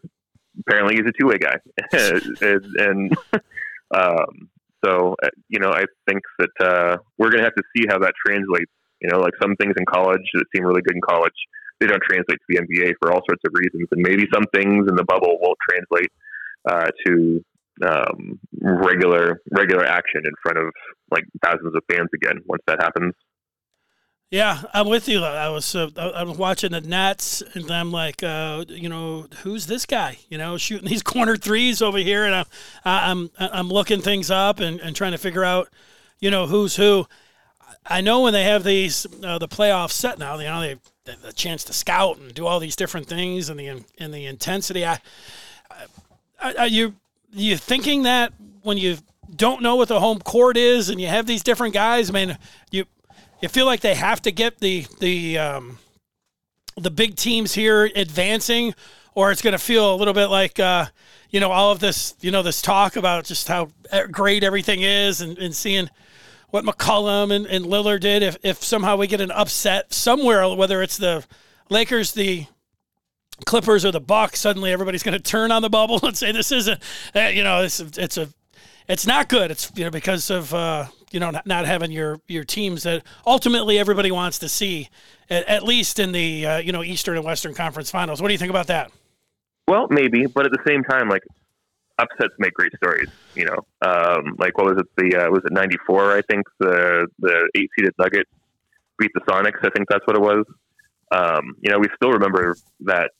apparently 0.59 0.95
he's 0.95 1.05
a 1.07 1.13
two 1.19 1.27
way 1.27 1.37
guy, 1.37 1.57
and, 2.41 2.65
and 2.75 3.17
um, 3.95 4.49
so 4.83 5.15
uh, 5.23 5.29
you 5.49 5.59
know, 5.59 5.69
I 5.69 5.85
think 6.09 6.21
that 6.39 6.55
uh, 6.59 6.97
we're 7.17 7.29
going 7.29 7.39
to 7.39 7.45
have 7.45 7.55
to 7.55 7.63
see 7.75 7.85
how 7.87 7.99
that 7.99 8.13
translates. 8.25 8.71
You 9.01 9.09
know, 9.09 9.19
like 9.19 9.33
some 9.39 9.55
things 9.57 9.75
in 9.77 9.85
college 9.85 10.25
that 10.33 10.45
seem 10.55 10.65
really 10.65 10.81
good 10.81 10.95
in 10.95 11.01
college, 11.01 11.37
they 11.79 11.85
don't 11.85 12.01
translate 12.01 12.39
to 12.39 12.45
the 12.49 12.57
NBA 12.57 12.93
for 12.99 13.11
all 13.13 13.21
sorts 13.29 13.43
of 13.45 13.53
reasons, 13.53 13.87
and 13.91 14.01
maybe 14.01 14.25
some 14.33 14.43
things 14.53 14.87
in 14.89 14.95
the 14.95 15.03
bubble 15.03 15.37
won't 15.39 15.57
translate 15.69 16.11
uh, 16.67 16.89
to 17.05 17.43
um, 17.85 18.39
regular 18.61 19.41
regular 19.51 19.85
action 19.85 20.21
in 20.25 20.31
front 20.41 20.57
of 20.57 20.73
like 21.11 21.23
thousands 21.43 21.75
of 21.75 21.83
fans 21.89 22.09
again 22.13 22.41
once 22.45 22.61
that 22.67 22.81
happens. 22.81 23.13
Yeah, 24.29 24.63
I'm 24.73 24.89
with 24.89 25.07
you. 25.07 25.23
I 25.23 25.47
was 25.47 25.73
uh, 25.73 25.89
I 25.95 26.23
was 26.23 26.37
watching 26.37 26.71
the 26.71 26.81
Nets, 26.81 27.41
and 27.53 27.71
I'm 27.71 27.91
like, 27.93 28.21
uh, 28.23 28.65
you 28.67 28.89
know, 28.89 29.27
who's 29.43 29.67
this 29.67 29.85
guy? 29.85 30.17
You 30.29 30.37
know, 30.37 30.57
shooting 30.57 30.89
these 30.89 31.03
corner 31.15 31.37
threes 31.37 31.81
over 31.81 31.97
here, 31.97 32.25
and 32.25 32.35
I'm 32.35 32.45
I'm 32.83 33.29
I'm 33.37 33.69
looking 33.69 34.01
things 34.01 34.29
up 34.29 34.59
and, 34.59 34.81
and 34.81 34.95
trying 34.95 35.13
to 35.13 35.17
figure 35.17 35.45
out, 35.45 35.69
you 36.19 36.29
know, 36.29 36.45
who's 36.47 36.75
who. 36.75 37.07
I 37.89 38.01
know 38.01 38.21
when 38.21 38.33
they 38.33 38.43
have 38.43 38.65
these 38.65 39.07
uh, 39.23 39.37
the 39.37 39.47
playoffs 39.47 39.91
set 39.91 40.19
now, 40.19 40.37
you 40.37 40.43
know, 40.43 40.59
they 40.59 40.69
have 41.05 41.21
the 41.21 41.31
chance 41.31 41.63
to 41.65 41.73
scout 41.73 42.17
and 42.17 42.33
do 42.33 42.45
all 42.45 42.59
these 42.59 42.75
different 42.75 43.07
things 43.07 43.49
and 43.49 43.57
the 43.57 43.85
and 43.97 44.13
the 44.13 44.25
intensity. 44.25 44.85
I, 44.85 44.99
I, 46.41 46.53
are 46.55 46.67
you 46.67 46.95
you 47.43 47.57
thinking 47.57 48.03
that 48.03 48.33
when 48.63 48.77
you 48.77 48.97
don't 49.35 49.61
know 49.61 49.75
what 49.75 49.87
the 49.87 49.99
home 49.99 50.19
court 50.19 50.57
is 50.57 50.89
and 50.89 50.99
you 50.99 51.07
have 51.07 51.25
these 51.25 51.43
different 51.43 51.73
guys? 51.73 52.09
I 52.09 52.13
mean, 52.13 52.37
you 52.71 52.85
you 53.41 53.49
feel 53.49 53.65
like 53.65 53.81
they 53.81 53.95
have 53.95 54.21
to 54.23 54.31
get 54.31 54.59
the 54.59 54.85
the 54.99 55.37
um, 55.37 55.79
the 56.75 56.91
big 56.91 57.15
teams 57.15 57.53
here 57.53 57.89
advancing, 57.95 58.73
or 59.15 59.31
it's 59.31 59.41
going 59.41 59.53
to 59.53 59.59
feel 59.59 59.93
a 59.93 59.97
little 59.97 60.13
bit 60.13 60.27
like 60.27 60.59
uh, 60.59 60.85
you 61.29 61.39
know 61.39 61.51
all 61.51 61.71
of 61.71 61.79
this 61.79 62.15
you 62.21 62.31
know 62.31 62.43
this 62.43 62.61
talk 62.61 62.95
about 62.95 63.25
just 63.25 63.47
how 63.47 63.69
great 64.11 64.43
everything 64.43 64.81
is 64.81 65.21
and, 65.21 65.37
and 65.37 65.55
seeing 65.55 65.89
what 66.49 66.63
McCollum 66.63 67.31
and, 67.31 67.45
and 67.45 67.65
Lillard 67.65 68.01
did. 68.01 68.23
If 68.23 68.37
if 68.43 68.63
somehow 68.63 68.95
we 68.95 69.07
get 69.07 69.21
an 69.21 69.31
upset 69.31 69.93
somewhere, 69.93 70.47
whether 70.55 70.81
it's 70.81 70.97
the 70.97 71.25
Lakers, 71.69 72.13
the 72.13 72.47
Clippers, 73.45 73.85
or 73.85 73.91
the 73.91 74.01
Bucks, 74.01 74.39
suddenly 74.39 74.71
everybody's 74.71 75.03
going 75.03 75.17
to 75.17 75.23
turn 75.23 75.51
on 75.51 75.61
the 75.61 75.69
bubble 75.69 75.99
and 76.03 76.17
say 76.17 76.31
this 76.31 76.51
isn't 76.51 76.81
uh, 77.15 77.21
you 77.21 77.43
know 77.43 77.63
it's 77.63 77.79
it's 77.79 78.17
a 78.17 78.29
it's 78.87 79.05
not 79.05 79.29
good. 79.29 79.51
It's 79.51 79.71
you 79.75 79.83
know 79.83 79.91
because 79.91 80.29
of 80.29 80.53
uh, 80.53 80.87
you 81.11 81.19
know 81.19 81.31
not, 81.31 81.45
not, 81.45 81.65
having 81.65 81.91
your 81.91 82.19
your 82.27 82.43
teams 82.43 82.83
that 82.83 83.03
ultimately 83.25 83.77
everybody 83.77 84.11
wants 84.11 84.39
to 84.39 84.49
see 84.49 84.89
at, 85.29 85.47
at 85.47 85.63
least 85.63 85.99
in 85.99 86.11
the 86.11 86.45
uh, 86.45 86.57
you 86.57 86.71
know 86.71 86.83
Eastern 86.83 87.17
and 87.17 87.25
Western 87.25 87.53
Conference 87.53 87.91
Finals. 87.91 88.21
What 88.21 88.29
do 88.29 88.33
you 88.33 88.37
think 88.37 88.49
about 88.49 88.67
that? 88.67 88.91
Well, 89.67 89.87
maybe, 89.89 90.25
but 90.27 90.45
at 90.45 90.51
the 90.51 90.63
same 90.65 90.83
time, 90.83 91.09
like 91.09 91.23
upsets 91.99 92.33
make 92.39 92.53
great 92.53 92.71
stories. 92.77 93.09
You 93.35 93.45
know, 93.45 93.65
um, 93.81 94.35
like 94.37 94.57
what 94.57 94.67
was 94.67 94.77
it? 94.77 94.87
The 94.97 95.25
uh, 95.25 95.29
was 95.29 95.43
it 95.45 95.51
'94? 95.51 96.17
I 96.17 96.21
think 96.29 96.45
the 96.59 97.07
the 97.19 97.49
eight 97.55 97.69
seeded 97.77 97.93
Nuggets 97.99 98.31
beat 98.97 99.11
the 99.13 99.21
Sonics. 99.21 99.59
I 99.63 99.69
think 99.69 99.89
that's 99.89 100.05
what 100.05 100.15
it 100.15 100.21
was. 100.21 100.45
Um, 101.11 101.55
you 101.61 101.71
know, 101.71 101.79
we 101.79 101.87
still 101.95 102.11
remember 102.11 102.55
that 102.81 103.11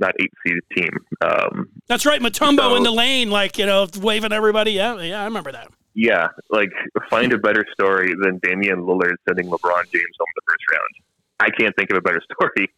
that 0.00 0.14
eight 0.20 0.32
seeded 0.44 0.64
team. 0.76 0.90
Um, 1.20 1.68
that's 1.86 2.04
right, 2.04 2.20
Mutombo 2.20 2.58
so, 2.58 2.76
in 2.76 2.82
the 2.82 2.90
lane, 2.90 3.30
like 3.30 3.58
you 3.58 3.66
know, 3.66 3.86
waving 4.00 4.32
everybody. 4.32 4.72
Yeah, 4.72 5.00
yeah, 5.00 5.22
I 5.22 5.24
remember 5.24 5.52
that. 5.52 5.68
Yeah, 5.94 6.28
like 6.50 6.70
find 7.08 7.32
a 7.32 7.38
better 7.38 7.64
story 7.72 8.14
than 8.20 8.38
Damian 8.42 8.82
Lillard 8.82 9.16
sending 9.28 9.46
LeBron 9.46 9.82
James 9.92 10.16
home 10.18 10.32
the 10.34 10.42
first 10.46 10.64
round. 10.72 10.88
I 11.40 11.48
can't 11.50 11.74
think 11.76 11.90
of 11.90 11.98
a 11.98 12.00
better 12.00 12.20
story. 12.32 12.68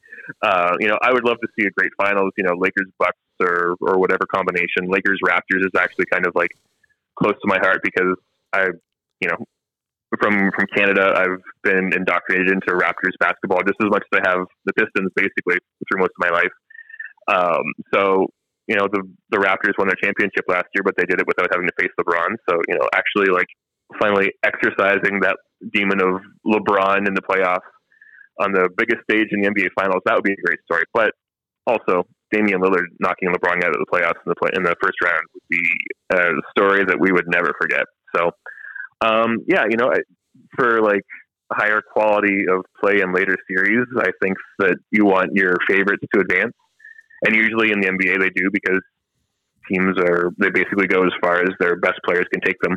Uh, 0.43 0.76
you 0.79 0.88
know, 0.88 0.99
I 1.02 1.12
would 1.12 1.25
love 1.25 1.38
to 1.41 1.49
see 1.59 1.67
a 1.67 1.71
great 1.71 1.93
finals. 1.97 2.33
You 2.37 2.45
know, 2.45 2.55
Lakers 2.57 2.91
Bucks 2.99 3.19
or 3.41 3.76
or 3.81 3.99
whatever 3.99 4.26
combination. 4.33 4.88
Lakers 4.88 5.21
Raptors 5.25 5.61
is 5.61 5.73
actually 5.76 6.07
kind 6.12 6.26
of 6.26 6.35
like 6.35 6.50
close 7.17 7.35
to 7.35 7.47
my 7.47 7.59
heart 7.59 7.81
because 7.83 8.17
I, 8.52 8.69
you 9.21 9.29
know, 9.29 9.45
from 10.21 10.50
from 10.55 10.67
Canada, 10.75 11.12
I've 11.17 11.43
been 11.62 11.93
indoctrinated 11.93 12.50
into 12.50 12.73
Raptors 12.73 13.17
basketball 13.19 13.61
just 13.67 13.81
as 13.83 13.91
much 13.91 14.05
as 14.12 14.21
I 14.25 14.29
have 14.31 14.47
the 14.64 14.73
Pistons, 14.73 15.11
basically 15.14 15.57
through 15.88 16.00
most 16.00 16.12
of 16.19 16.21
my 16.21 16.31
life. 16.31 16.52
Um, 17.29 17.62
so 17.93 18.26
you 18.69 18.76
know, 18.76 18.87
the 18.91 19.02
the 19.31 19.38
Raptors 19.38 19.75
won 19.79 19.88
their 19.88 19.99
championship 20.02 20.45
last 20.49 20.67
year, 20.75 20.83
but 20.85 20.95
they 20.97 21.05
did 21.05 21.21
it 21.21 21.26
without 21.26 21.49
having 21.52 21.67
to 21.67 21.75
face 21.79 21.91
LeBron. 21.99 22.37
So 22.49 22.57
you 22.69 22.79
know, 22.79 22.88
actually, 22.95 23.33
like 23.33 23.49
finally 24.00 24.33
exercising 24.45 25.21
that 25.21 25.37
demon 25.73 26.00
of 26.00 26.23
LeBron 26.47 27.07
in 27.07 27.14
the 27.14 27.23
playoffs 27.23 27.69
on 28.41 28.52
the 28.52 28.69
biggest 28.76 29.02
stage 29.05 29.29
in 29.31 29.43
the 29.43 29.49
NBA 29.49 29.69
Finals, 29.79 30.02
that 30.07 30.14
would 30.14 30.25
be 30.25 30.33
a 30.33 30.43
great 30.45 30.59
story. 30.64 30.85
But 30.95 31.12
also, 31.67 32.05
Damian 32.33 32.61
Lillard 32.61 32.87
knocking 33.00 33.29
LeBron 33.29 33.62
out 33.62 33.71
of 33.71 33.79
the 33.79 33.87
playoffs 33.93 34.19
in 34.25 34.31
the 34.31 34.35
play, 34.35 34.50
in 34.55 34.62
the 34.62 34.75
first 34.83 34.97
round 35.02 35.23
would 35.35 35.49
be 35.50 35.62
a 36.12 36.31
story 36.57 36.85
that 36.85 36.99
we 36.99 37.12
would 37.12 37.26
never 37.29 37.52
forget. 37.61 37.85
So, 38.17 38.31
um, 39.05 39.38
yeah, 39.47 39.64
you 39.69 39.76
know, 39.76 39.93
for 40.57 40.81
like 40.81 41.02
higher 41.52 41.83
quality 41.83 42.47
of 42.50 42.64
play 42.81 43.00
in 43.00 43.12
later 43.12 43.37
series, 43.49 43.87
I 43.99 44.11
think 44.23 44.37
that 44.59 44.76
you 44.91 45.05
want 45.05 45.35
your 45.35 45.57
favorites 45.69 46.05
to 46.14 46.21
advance, 46.21 46.55
and 47.23 47.35
usually 47.35 47.71
in 47.73 47.81
the 47.81 47.88
NBA 47.88 48.21
they 48.21 48.31
do 48.31 48.50
because 48.52 48.81
teams 49.71 49.97
are 49.99 50.31
they 50.38 50.50
basically 50.50 50.87
go 50.87 51.05
as 51.05 51.12
far 51.21 51.43
as 51.43 51.50
their 51.61 51.76
best 51.76 52.00
players 52.05 52.26
can 52.33 52.41
take 52.41 52.61
them. 52.62 52.76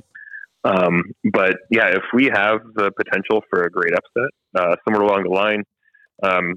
Um, 0.63 1.03
but 1.31 1.57
yeah, 1.69 1.89
if 1.89 2.03
we 2.13 2.25
have 2.33 2.61
the 2.75 2.91
potential 2.97 3.43
for 3.49 3.63
a 3.63 3.69
great 3.69 3.93
upset 3.93 4.31
uh, 4.55 4.75
somewhere 4.83 5.03
along 5.03 5.23
the 5.23 5.29
line, 5.29 5.63
um, 6.23 6.55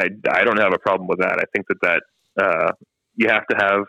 I, 0.00 0.08
I 0.30 0.44
don't 0.44 0.58
have 0.58 0.72
a 0.72 0.78
problem 0.78 1.06
with 1.06 1.18
that. 1.20 1.38
I 1.38 1.44
think 1.54 1.66
that 1.68 1.80
that 1.82 2.42
uh, 2.42 2.72
you 3.16 3.28
have 3.28 3.46
to 3.48 3.56
have 3.56 3.84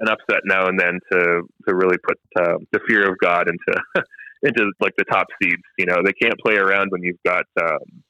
an 0.00 0.08
upset 0.08 0.42
now 0.44 0.66
and 0.66 0.78
then 0.78 0.98
to 1.12 1.42
to 1.66 1.74
really 1.74 1.98
put 2.06 2.18
uh, 2.38 2.58
the 2.72 2.80
fear 2.88 3.08
of 3.08 3.16
God 3.22 3.48
into 3.48 3.80
into 4.42 4.72
like 4.80 4.94
the 4.98 5.04
top 5.04 5.26
seeds. 5.40 5.62
You 5.78 5.86
know, 5.86 5.96
they 6.04 6.12
can't 6.12 6.38
play 6.44 6.56
around 6.56 6.88
when 6.90 7.02
you've 7.02 7.22
got 7.24 7.44
um, 7.60 8.02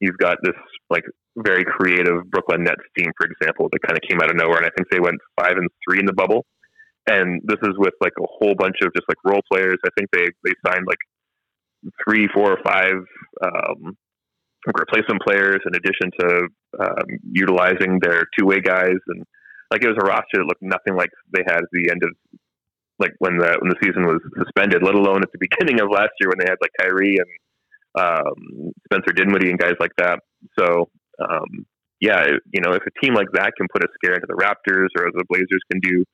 you've 0.00 0.18
got 0.18 0.38
this 0.42 0.54
like 0.90 1.04
very 1.36 1.64
creative 1.64 2.30
Brooklyn 2.30 2.64
Nets 2.64 2.82
team, 2.96 3.10
for 3.16 3.26
example, 3.26 3.68
that 3.72 3.80
kind 3.86 3.98
of 3.98 4.08
came 4.08 4.20
out 4.20 4.30
of 4.30 4.36
nowhere, 4.36 4.58
and 4.58 4.66
I 4.66 4.70
think 4.76 4.88
they 4.90 5.00
went 5.00 5.18
five 5.40 5.56
and 5.56 5.68
three 5.86 5.98
in 5.98 6.06
the 6.06 6.12
bubble. 6.12 6.44
And 7.06 7.42
this 7.44 7.58
is 7.62 7.74
with 7.76 7.94
like 8.00 8.14
a 8.18 8.26
whole 8.26 8.54
bunch 8.54 8.76
of 8.82 8.92
just 8.94 9.08
like 9.08 9.18
role 9.24 9.42
players. 9.52 9.76
I 9.84 9.90
think 9.98 10.10
they 10.12 10.28
they 10.44 10.54
signed 10.66 10.86
like 10.86 11.02
three, 12.06 12.28
four, 12.32 12.52
or 12.52 12.58
five 12.64 12.96
um, 13.44 13.96
replacement 14.66 15.20
players 15.26 15.60
in 15.66 15.74
addition 15.74 16.10
to 16.20 16.48
um, 16.80 17.06
utilizing 17.30 17.98
their 18.00 18.24
two 18.38 18.46
way 18.46 18.60
guys. 18.60 18.96
And 19.08 19.24
like 19.70 19.84
it 19.84 19.88
was 19.88 19.98
a 20.00 20.06
roster 20.06 20.40
that 20.40 20.46
looked 20.46 20.62
nothing 20.62 20.96
like 20.96 21.10
they 21.32 21.42
had 21.46 21.58
at 21.58 21.72
the 21.72 21.90
end 21.90 22.02
of 22.02 22.10
like 22.98 23.12
when 23.18 23.38
the 23.38 23.58
when 23.60 23.68
the 23.68 23.80
season 23.82 24.06
was 24.06 24.20
suspended, 24.38 24.82
let 24.82 24.94
alone 24.94 25.22
at 25.22 25.32
the 25.32 25.44
beginning 25.50 25.80
of 25.80 25.90
last 25.90 26.12
year 26.20 26.30
when 26.30 26.38
they 26.38 26.48
had 26.48 26.62
like 26.62 26.72
Kyrie 26.80 27.16
and 27.18 27.28
um, 27.94 28.72
Spencer 28.84 29.12
Dinwiddie 29.12 29.50
and 29.50 29.58
guys 29.58 29.74
like 29.80 29.92
that. 29.98 30.20
So 30.58 30.88
um, 31.18 31.66
yeah, 32.00 32.26
you 32.52 32.60
know, 32.60 32.72
if 32.72 32.82
a 32.82 33.04
team 33.04 33.14
like 33.14 33.28
that 33.32 33.52
can 33.56 33.66
put 33.72 33.82
a 33.84 33.88
scare 33.94 34.14
into 34.14 34.26
the 34.28 34.34
Raptors 34.34 34.88
or 34.98 35.10
the 35.12 35.24
Blazers 35.28 35.62
can 35.70 35.80
do 35.80 36.04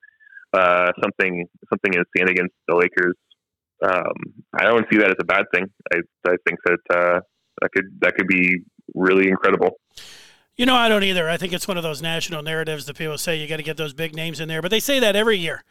uh, 0.53 0.93
something 1.03 1.47
something 1.69 1.95
insane 1.95 2.29
against 2.29 2.55
the 2.69 2.77
Lakers, 2.77 3.15
um, 3.83 4.45
I 4.55 4.65
don't 4.65 4.87
see 4.93 4.99
that 4.99 5.09
as 5.09 5.17
a 5.21 5.25
bad 5.25 5.47
thing. 5.53 5.67
I 5.93 5.99
I 6.27 6.37
think 6.47 6.59
that 6.65 6.79
uh, 6.95 7.21
that 7.61 7.71
could 7.75 7.87
that 8.01 8.15
could 8.15 8.29
be 8.29 8.61
really 8.95 9.29
incredible. 9.29 9.81
You 10.57 10.67
know, 10.67 10.77
I 10.77 10.89
don't 10.89 11.05
either. 11.05 11.29
I 11.29 11.39
think 11.39 11.55
it's 11.55 11.67
one 11.67 11.79
of 11.79 11.83
those 11.83 12.03
national 12.03 12.43
narratives 12.43 12.85
that 12.85 12.99
people 12.99 13.17
say 13.17 13.37
you 13.37 13.49
got 13.49 13.57
to 13.57 13.63
get 13.63 13.79
those 13.79 13.95
big 13.95 14.15
names 14.15 14.41
in 14.41 14.49
there, 14.49 14.61
but 14.61 14.71
they 14.71 14.81
say 14.81 15.01
that 15.01 15.17
every 15.17 15.39
year, 15.39 15.65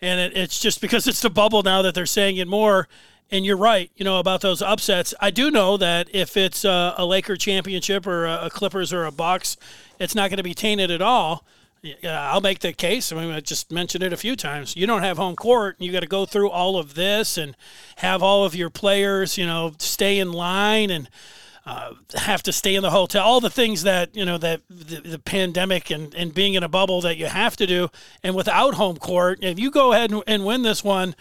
and 0.00 0.20
it, 0.20 0.36
it's 0.36 0.60
just 0.60 0.80
because 0.80 1.08
it's 1.08 1.20
the 1.20 1.30
bubble 1.30 1.62
now 1.62 1.82
that 1.82 1.94
they're 1.94 2.06
saying 2.06 2.36
it 2.36 2.46
more. 2.46 2.88
And 3.30 3.44
you're 3.44 3.56
right, 3.56 3.90
you 3.96 4.04
know 4.04 4.20
about 4.20 4.40
those 4.40 4.62
upsets. 4.62 5.12
I 5.20 5.30
do 5.30 5.50
know 5.50 5.76
that 5.78 6.08
if 6.12 6.36
it's 6.36 6.64
a, 6.64 6.94
a 6.96 7.04
Laker 7.04 7.36
championship 7.36 8.06
or 8.06 8.24
a, 8.24 8.46
a 8.46 8.50
Clippers 8.50 8.92
or 8.92 9.04
a 9.04 9.10
Bucks, 9.10 9.56
it's 9.98 10.14
not 10.14 10.30
going 10.30 10.36
to 10.36 10.44
be 10.44 10.54
tainted 10.54 10.92
at 10.92 11.02
all. 11.02 11.44
Yeah, 11.82 12.32
I'll 12.32 12.40
make 12.40 12.60
the 12.60 12.72
case. 12.72 13.12
I 13.12 13.16
mean, 13.16 13.30
I 13.30 13.40
just 13.40 13.70
mentioned 13.70 14.02
it 14.02 14.12
a 14.12 14.16
few 14.16 14.36
times. 14.36 14.76
You 14.76 14.86
don't 14.86 15.02
have 15.02 15.18
home 15.18 15.36
court. 15.36 15.76
and 15.78 15.86
You 15.86 15.92
got 15.92 16.00
to 16.00 16.06
go 16.06 16.24
through 16.24 16.50
all 16.50 16.78
of 16.78 16.94
this 16.94 17.36
and 17.36 17.56
have 17.96 18.22
all 18.22 18.44
of 18.44 18.54
your 18.54 18.70
players, 18.70 19.36
you 19.36 19.46
know, 19.46 19.74
stay 19.78 20.18
in 20.18 20.32
line 20.32 20.90
and 20.90 21.08
uh, 21.64 21.92
have 22.14 22.42
to 22.44 22.52
stay 22.52 22.76
in 22.76 22.82
the 22.82 22.90
hotel. 22.90 23.24
All 23.24 23.40
the 23.40 23.50
things 23.50 23.82
that 23.82 24.14
you 24.14 24.24
know 24.24 24.38
that 24.38 24.62
the, 24.70 25.00
the, 25.00 25.18
pandemic 25.18 25.90
and, 25.90 26.14
and 26.14 26.32
being 26.32 26.54
in 26.54 26.62
a 26.62 26.68
bubble 26.68 27.00
that 27.00 27.16
you 27.16 27.26
have 27.26 27.56
to 27.56 27.66
do. 27.66 27.88
And 28.22 28.36
without 28.36 28.74
home 28.74 28.96
court, 28.96 29.40
if 29.42 29.58
you 29.58 29.72
go 29.72 29.92
ahead 29.92 30.12
and, 30.12 30.22
and 30.28 30.44
win 30.44 30.62
this 30.62 30.84
one, 30.84 31.16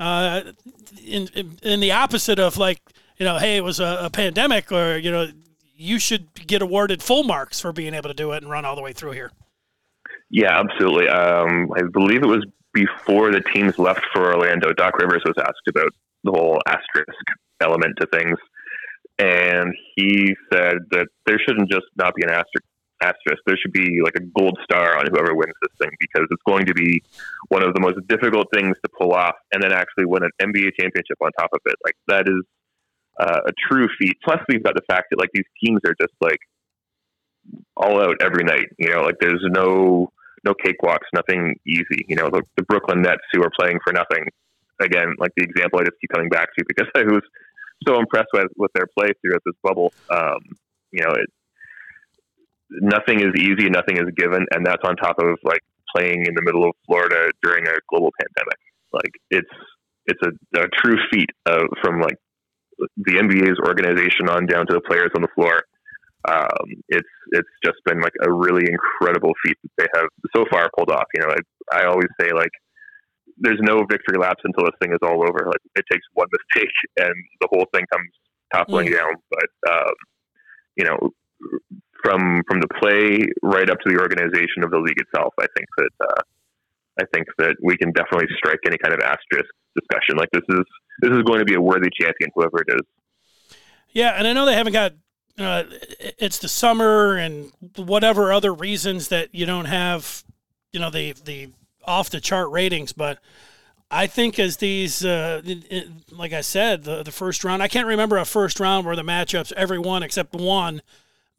uh, 0.00 0.42
in, 1.06 1.28
in, 1.34 1.58
in 1.62 1.80
the 1.80 1.92
opposite 1.92 2.40
of 2.40 2.56
like 2.56 2.80
you 3.20 3.26
know, 3.26 3.36
hey, 3.36 3.58
it 3.58 3.64
was 3.64 3.78
a, 3.78 3.98
a 4.04 4.10
pandemic, 4.10 4.72
or 4.72 4.96
you 4.96 5.12
know, 5.12 5.28
you 5.76 5.98
should 5.98 6.46
get 6.46 6.62
awarded 6.62 7.02
full 7.02 7.22
marks 7.22 7.60
for 7.60 7.70
being 7.70 7.94
able 7.94 8.08
to 8.08 8.14
do 8.14 8.32
it 8.32 8.42
and 8.42 8.50
run 8.50 8.64
all 8.64 8.74
the 8.74 8.82
way 8.82 8.94
through 8.94 9.12
here. 9.12 9.30
Yeah, 10.30 10.58
absolutely. 10.58 11.08
Um, 11.08 11.70
I 11.76 11.82
believe 11.92 12.22
it 12.22 12.26
was 12.26 12.44
before 12.72 13.30
the 13.30 13.42
teams 13.52 13.78
left 13.78 14.00
for 14.12 14.32
Orlando. 14.32 14.72
Doc 14.72 14.98
Rivers 14.98 15.22
was 15.26 15.34
asked 15.38 15.68
about 15.68 15.90
the 16.24 16.30
whole 16.30 16.58
asterisk 16.66 17.18
element 17.60 17.94
to 18.00 18.06
things, 18.06 18.38
and 19.18 19.74
he 19.96 20.34
said 20.50 20.78
that 20.90 21.08
there 21.26 21.38
shouldn't 21.46 21.70
just 21.70 21.86
not 21.96 22.14
be 22.14 22.22
an 22.22 22.30
asterisk. 22.30 22.64
Asterisk. 23.02 23.42
There 23.46 23.56
should 23.56 23.72
be 23.72 24.00
like 24.02 24.14
a 24.16 24.24
gold 24.38 24.58
star 24.64 24.98
on 24.98 25.06
whoever 25.10 25.34
wins 25.34 25.54
this 25.62 25.72
thing 25.80 25.90
because 25.98 26.26
it's 26.30 26.42
going 26.46 26.66
to 26.66 26.74
be 26.74 27.02
one 27.48 27.62
of 27.62 27.74
the 27.74 27.80
most 27.80 27.96
difficult 28.08 28.48
things 28.52 28.76
to 28.84 28.90
pull 28.98 29.12
off, 29.12 29.34
and 29.52 29.62
then 29.62 29.72
actually 29.72 30.06
win 30.06 30.22
an 30.22 30.30
NBA 30.40 30.72
championship 30.78 31.16
on 31.20 31.30
top 31.38 31.50
of 31.52 31.60
it. 31.66 31.76
Like 31.84 31.96
that 32.08 32.28
is 32.28 32.44
uh, 33.18 33.40
a 33.46 33.52
true 33.68 33.88
feat. 33.98 34.16
Plus, 34.24 34.38
we've 34.48 34.62
got 34.62 34.74
the 34.74 34.84
fact 34.88 35.08
that 35.10 35.18
like 35.18 35.30
these 35.32 35.48
teams 35.62 35.80
are 35.86 35.94
just 36.00 36.14
like 36.20 36.38
all 37.76 38.00
out 38.02 38.16
every 38.22 38.44
night. 38.44 38.66
You 38.78 38.90
know, 38.90 39.02
like 39.02 39.16
there's 39.20 39.44
no 39.48 40.12
no 40.44 40.54
cakewalks, 40.54 41.08
nothing 41.14 41.56
easy. 41.66 42.04
You 42.08 42.16
know, 42.16 42.28
the, 42.30 42.42
the 42.56 42.62
Brooklyn 42.64 43.02
Nets 43.02 43.22
who 43.32 43.42
are 43.42 43.50
playing 43.58 43.78
for 43.84 43.92
nothing. 43.92 44.26
Again, 44.80 45.14
like 45.18 45.32
the 45.36 45.44
example 45.44 45.78
I 45.78 45.84
just 45.84 46.00
keep 46.00 46.10
coming 46.10 46.30
back 46.30 46.48
to 46.58 46.64
because 46.66 46.90
I 46.96 47.02
was 47.02 47.22
so 47.86 47.98
impressed 47.98 48.28
with 48.32 48.48
with 48.56 48.70
their 48.74 48.86
play 48.98 49.10
throughout 49.20 49.42
this 49.44 49.56
bubble. 49.62 49.92
Um, 50.10 50.40
you 50.92 51.02
know, 51.04 51.12
it, 51.12 51.28
nothing 52.70 53.20
is 53.20 53.34
easy, 53.36 53.68
nothing 53.68 53.96
is 53.96 54.08
given, 54.16 54.46
and 54.52 54.64
that's 54.64 54.82
on 54.84 54.96
top 54.96 55.16
of 55.18 55.38
like 55.44 55.60
playing 55.94 56.24
in 56.26 56.34
the 56.34 56.42
middle 56.42 56.64
of 56.64 56.72
Florida 56.86 57.30
during 57.42 57.66
a 57.66 57.74
global 57.88 58.12
pandemic. 58.20 58.58
Like 58.92 59.12
it's 59.30 59.54
it's 60.06 60.20
a, 60.24 60.60
a 60.60 60.66
true 60.82 60.96
feat 61.12 61.30
uh, 61.46 61.64
from 61.82 62.00
like 62.00 62.16
the 62.96 63.12
NBA's 63.12 63.58
organization 63.66 64.28
on 64.28 64.46
down 64.46 64.66
to 64.66 64.74
the 64.74 64.80
players 64.80 65.10
on 65.14 65.22
the 65.22 65.28
floor. 65.34 65.62
Um, 66.28 66.82
it's 66.88 67.08
it's 67.32 67.48
just 67.64 67.78
been 67.84 68.00
like 68.00 68.12
a 68.22 68.30
really 68.30 68.64
incredible 68.68 69.32
feat 69.44 69.56
that 69.62 69.70
they 69.78 69.86
have 69.98 70.08
so 70.36 70.44
far 70.50 70.70
pulled 70.76 70.90
off. 70.90 71.06
You 71.14 71.22
know, 71.22 71.32
I, 71.32 71.80
I 71.80 71.86
always 71.86 72.08
say 72.20 72.30
like 72.34 72.52
there's 73.38 73.60
no 73.62 73.84
victory 73.90 74.18
laps 74.18 74.42
until 74.44 74.64
this 74.64 74.76
thing 74.82 74.92
is 74.92 74.98
all 75.02 75.22
over. 75.22 75.46
Like 75.46 75.62
it 75.76 75.84
takes 75.90 76.04
one 76.12 76.28
mistake 76.54 76.72
and 76.98 77.14
the 77.40 77.48
whole 77.50 77.66
thing 77.74 77.84
comes 77.92 78.10
toppling 78.52 78.88
mm. 78.88 78.94
down. 78.94 79.14
But 79.30 79.72
um, 79.72 79.94
you 80.76 80.84
know, 80.84 81.10
from 82.02 82.42
from 82.48 82.60
the 82.60 82.68
play 82.80 83.26
right 83.42 83.68
up 83.68 83.78
to 83.80 83.92
the 83.92 84.00
organization 84.00 84.64
of 84.64 84.70
the 84.70 84.78
league 84.78 85.00
itself, 85.00 85.34
I 85.38 85.46
think 85.56 85.68
that 85.78 85.90
uh, 86.00 86.22
I 87.00 87.04
think 87.14 87.26
that 87.38 87.56
we 87.62 87.76
can 87.76 87.92
definitely 87.92 88.28
strike 88.36 88.60
any 88.66 88.78
kind 88.78 88.94
of 88.94 89.00
asterisk 89.00 89.50
discussion. 89.74 90.16
Like 90.16 90.30
this 90.32 90.42
is 90.48 90.64
this 91.00 91.10
is 91.10 91.22
going 91.22 91.38
to 91.38 91.44
be 91.44 91.54
a 91.54 91.60
worthy 91.60 91.90
champion, 92.00 92.30
whoever 92.34 92.62
it 92.62 92.74
is. 92.74 93.56
Yeah, 93.90 94.14
and 94.16 94.26
I 94.26 94.32
know 94.32 94.46
they 94.46 94.54
haven't 94.54 94.72
got. 94.72 94.92
Uh, 95.38 95.64
it's 96.18 96.38
the 96.38 96.48
summer 96.48 97.16
and 97.16 97.50
whatever 97.76 98.32
other 98.32 98.52
reasons 98.52 99.08
that 99.08 99.34
you 99.34 99.46
don't 99.46 99.64
have, 99.64 100.22
you 100.72 100.80
know, 100.80 100.90
the 100.90 101.12
the 101.24 101.48
off 101.84 102.10
the 102.10 102.20
chart 102.20 102.50
ratings, 102.50 102.92
but 102.92 103.18
I 103.90 104.06
think 104.06 104.38
as 104.38 104.58
these, 104.58 105.04
uh, 105.04 105.42
like 106.10 106.32
I 106.32 106.42
said, 106.42 106.84
the 106.84 107.02
the 107.02 107.10
first 107.10 107.42
round, 107.42 107.62
I 107.62 107.68
can't 107.68 107.86
remember 107.86 108.18
a 108.18 108.24
first 108.24 108.60
round 108.60 108.86
where 108.86 108.96
the 108.96 109.02
matchups 109.02 109.52
every 109.52 109.78
one 109.78 110.02
except 110.02 110.34
one 110.34 110.82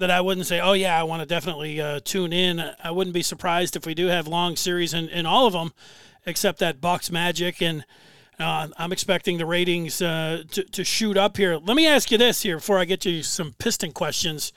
that 0.01 0.09
I 0.09 0.19
wouldn't 0.19 0.47
say, 0.47 0.59
oh 0.59 0.73
yeah, 0.73 0.99
I 0.99 1.03
want 1.03 1.21
to 1.21 1.27
definitely 1.27 1.79
uh, 1.79 1.99
tune 2.03 2.33
in. 2.33 2.59
I 2.83 2.89
wouldn't 2.89 3.13
be 3.13 3.21
surprised 3.21 3.75
if 3.75 3.85
we 3.85 3.93
do 3.93 4.07
have 4.07 4.27
long 4.27 4.55
series 4.55 4.95
in, 4.95 5.07
in 5.09 5.27
all 5.27 5.45
of 5.45 5.53
them, 5.53 5.73
except 6.25 6.57
that 6.57 6.81
Bucks 6.81 7.11
Magic, 7.11 7.61
and 7.61 7.85
uh, 8.39 8.69
I'm 8.77 8.91
expecting 8.91 9.37
the 9.37 9.45
ratings 9.45 10.01
uh, 10.01 10.41
to 10.51 10.63
to 10.63 10.83
shoot 10.83 11.17
up 11.17 11.37
here. 11.37 11.57
Let 11.57 11.77
me 11.77 11.85
ask 11.87 12.09
you 12.09 12.17
this 12.17 12.41
here 12.41 12.57
before 12.57 12.79
I 12.79 12.85
get 12.85 13.05
you 13.05 13.21
some 13.21 13.53
Piston 13.59 13.91
questions. 13.91 14.51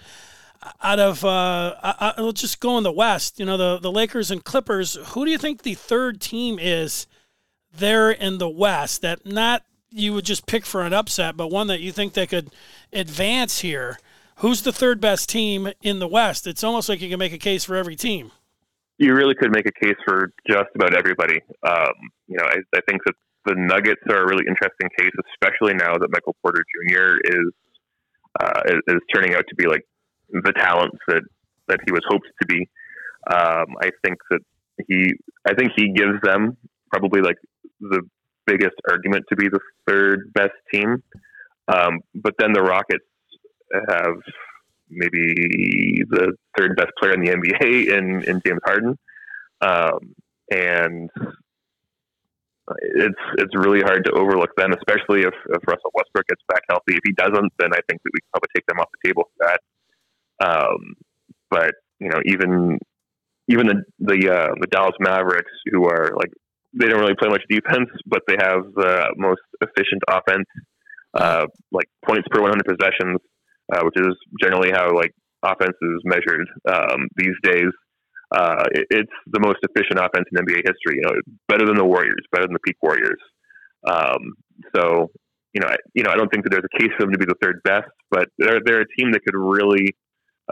Out 0.83 0.99
of 0.99 1.23
uh, 1.27 1.75
I, 1.83 2.15
will 2.17 2.33
just 2.33 2.59
go 2.59 2.79
in 2.79 2.83
the 2.83 2.91
West. 2.91 3.39
You 3.39 3.45
know 3.45 3.59
the 3.59 3.79
the 3.79 3.93
Lakers 3.93 4.31
and 4.31 4.43
Clippers. 4.43 4.95
Who 5.09 5.27
do 5.27 5.31
you 5.31 5.39
think 5.39 5.63
the 5.63 5.75
third 5.75 6.23
team 6.23 6.59
is 6.59 7.07
there 7.71 8.11
in 8.11 8.39
the 8.39 8.49
West 8.49 9.03
that 9.03 9.27
not 9.27 9.63
you 9.91 10.15
would 10.15 10.25
just 10.25 10.47
pick 10.47 10.65
for 10.65 10.81
an 10.81 10.95
upset, 10.95 11.37
but 11.37 11.49
one 11.49 11.67
that 11.67 11.81
you 11.81 11.93
think 11.93 12.15
they 12.15 12.27
could 12.27 12.51
advance 12.95 13.59
here? 13.59 13.99
Who's 14.37 14.63
the 14.63 14.73
third 14.73 15.01
best 15.01 15.29
team 15.29 15.71
in 15.83 15.99
the 15.99 16.09
West? 16.09 16.47
It's 16.47 16.65
almost 16.65 16.89
like 16.89 17.01
you 17.01 17.09
can 17.09 17.19
make 17.19 17.33
a 17.33 17.39
case 17.39 17.65
for 17.65 17.77
every 17.77 17.97
team. 17.97 18.33
You 18.99 19.15
really 19.15 19.35
could 19.35 19.51
make 19.51 19.67
a 19.67 19.85
case 19.85 19.97
for 20.07 20.33
just 20.49 20.69
about 20.75 20.95
everybody. 20.95 21.41
Um, 21.67 21.93
you 22.29 22.37
know, 22.37 22.45
I, 22.45 22.57
I, 22.77 22.81
think 22.89 23.01
that 23.07 23.15
the 23.45 23.55
Nuggets 23.57 24.01
are 24.09 24.23
a 24.23 24.27
really 24.27 24.45
interesting 24.47 24.89
case, 24.97 25.11
especially 25.33 25.75
now 25.75 25.95
that 25.99 26.09
Michael 26.11 26.37
Porter 26.43 26.63
Jr. 26.63 27.17
is 27.25 27.53
uh, 28.41 28.61
is, 28.67 28.79
is, 28.87 29.01
turning 29.13 29.35
out 29.35 29.45
to 29.49 29.55
be 29.57 29.67
like 29.67 29.83
the 30.31 30.53
talent 30.53 30.93
that 31.09 31.23
that 31.69 31.81
he 31.87 31.93
was 31.93 32.03
hoped 32.09 32.29
to 32.41 32.47
be. 32.47 32.69
Um, 33.31 33.77
I 33.81 33.91
think 34.05 34.19
that 34.31 34.41
he, 34.87 35.13
I 35.47 35.55
think 35.55 35.73
he 35.77 35.93
gives 35.93 36.21
them 36.23 36.57
probably 36.93 37.21
like 37.21 37.37
the 37.81 38.03
biggest 38.47 38.75
argument 38.89 39.25
to 39.31 39.37
be 39.37 39.49
the 39.49 39.61
third 39.87 40.33
best 40.35 40.53
team. 40.73 41.03
Um, 41.69 42.01
but 42.15 42.35
then 42.39 42.53
the 42.53 42.63
Rockets 42.63 43.05
have 43.89 44.17
maybe 44.91 46.05
the 46.09 46.33
third 46.57 46.77
best 46.77 46.91
player 47.01 47.13
in 47.13 47.21
the 47.21 47.31
NBA 47.31 47.97
in, 47.97 48.23
in 48.25 48.41
James 48.45 48.61
Harden. 48.65 48.99
Um, 49.61 50.15
and 50.51 51.11
it's 52.69 53.21
it's 53.37 53.55
really 53.55 53.81
hard 53.81 54.05
to 54.05 54.13
overlook 54.13 54.55
them, 54.57 54.73
especially 54.73 55.23
if, 55.23 55.35
if 55.51 55.63
Russell 55.67 55.91
Westbrook 55.95 56.27
gets 56.29 56.43
back 56.49 56.63
healthy. 56.69 56.97
If 56.97 57.01
he 57.05 57.13
doesn't, 57.13 57.53
then 57.59 57.73
I 57.73 57.81
think 57.89 58.01
that 58.03 58.11
we 58.13 58.21
can 58.21 58.31
probably 58.33 58.49
take 58.55 58.67
them 58.67 58.81
off 58.81 58.89
the 58.93 59.09
table 59.09 59.31
for 59.37 59.47
that. 59.47 59.61
Um, 60.41 60.95
but 61.51 61.75
you 62.01 62.09
know, 62.09 62.21
even 62.25 62.79
even 63.49 63.67
the 63.67 63.83
the 63.99 64.33
uh, 64.33 64.55
the 64.61 64.67
Dallas 64.69 64.97
Mavericks, 65.01 65.53
who 65.71 65.87
are 65.87 66.13
like 66.17 66.33
they 66.73 66.87
don't 66.87 67.01
really 67.01 67.15
play 67.15 67.29
much 67.29 67.43
defense, 67.49 67.91
but 68.07 68.23
they 68.27 68.37
have 68.39 68.65
the 68.75 69.15
most 69.17 69.43
efficient 69.61 70.03
offense, 70.09 70.47
uh, 71.15 71.47
like 71.71 71.87
points 72.05 72.27
per 72.31 72.41
100 72.41 72.65
possessions 72.65 73.21
uh, 73.73 73.83
which 73.85 73.97
is 73.97 74.15
generally 74.41 74.71
how 74.71 74.95
like 74.95 75.13
offense 75.43 75.77
is 75.81 76.01
measured 76.05 76.49
um, 76.69 77.09
these 77.17 77.35
days. 77.43 77.71
Uh, 78.35 78.65
it, 78.73 78.87
it's 78.91 79.13
the 79.33 79.41
most 79.41 79.59
efficient 79.63 79.99
offense 79.99 80.27
in 80.33 80.45
NBA 80.45 80.63
history. 80.67 80.97
You 80.97 81.03
know, 81.03 81.13
better 81.49 81.67
than 81.67 81.77
the 81.77 81.85
Warriors, 81.85 82.25
better 82.33 82.47
than 82.47 82.55
the 82.55 82.61
peak 82.61 82.77
Warriors. 82.83 83.21
Um, 83.87 84.35
so, 84.75 85.11
you 85.53 85.61
know, 85.61 85.69
I, 85.69 85.77
you 85.95 86.03
know, 86.03 86.11
I 86.11 86.17
don't 86.17 86.31
think 86.31 86.45
that 86.45 86.51
there's 86.51 86.65
a 86.65 86.79
case 86.79 86.91
for 86.97 87.05
them 87.05 87.13
to 87.13 87.19
be 87.19 87.27
the 87.27 87.37
third 87.41 87.61
best, 87.65 87.91
but 88.11 88.29
they're 88.39 88.61
they're 88.65 88.81
a 88.81 88.97
team 88.99 89.13
that 89.13 89.21
could 89.25 89.37
really 89.37 89.95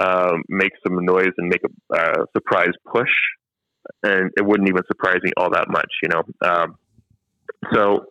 um, 0.00 0.42
make 0.48 0.72
some 0.86 1.04
noise 1.04 1.32
and 1.38 1.48
make 1.48 1.62
a 1.64 1.96
uh, 1.96 2.24
surprise 2.36 2.72
push, 2.92 3.12
and 4.02 4.30
it 4.36 4.46
wouldn't 4.46 4.68
even 4.68 4.82
surprise 4.86 5.18
me 5.22 5.32
all 5.36 5.50
that 5.50 5.68
much. 5.68 5.90
You 6.02 6.10
know, 6.10 6.22
um, 6.46 6.76
so 7.72 8.06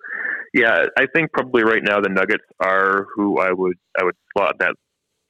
yeah, 0.54 0.86
I 0.98 1.06
think 1.14 1.32
probably 1.32 1.64
right 1.64 1.82
now 1.84 2.02
the 2.02 2.10
Nuggets 2.10 2.44
are 2.60 3.08
who 3.16 3.40
I 3.40 3.52
would 3.52 3.78
I 4.00 4.04
would 4.04 4.16
slot 4.36 4.56
that 4.60 4.76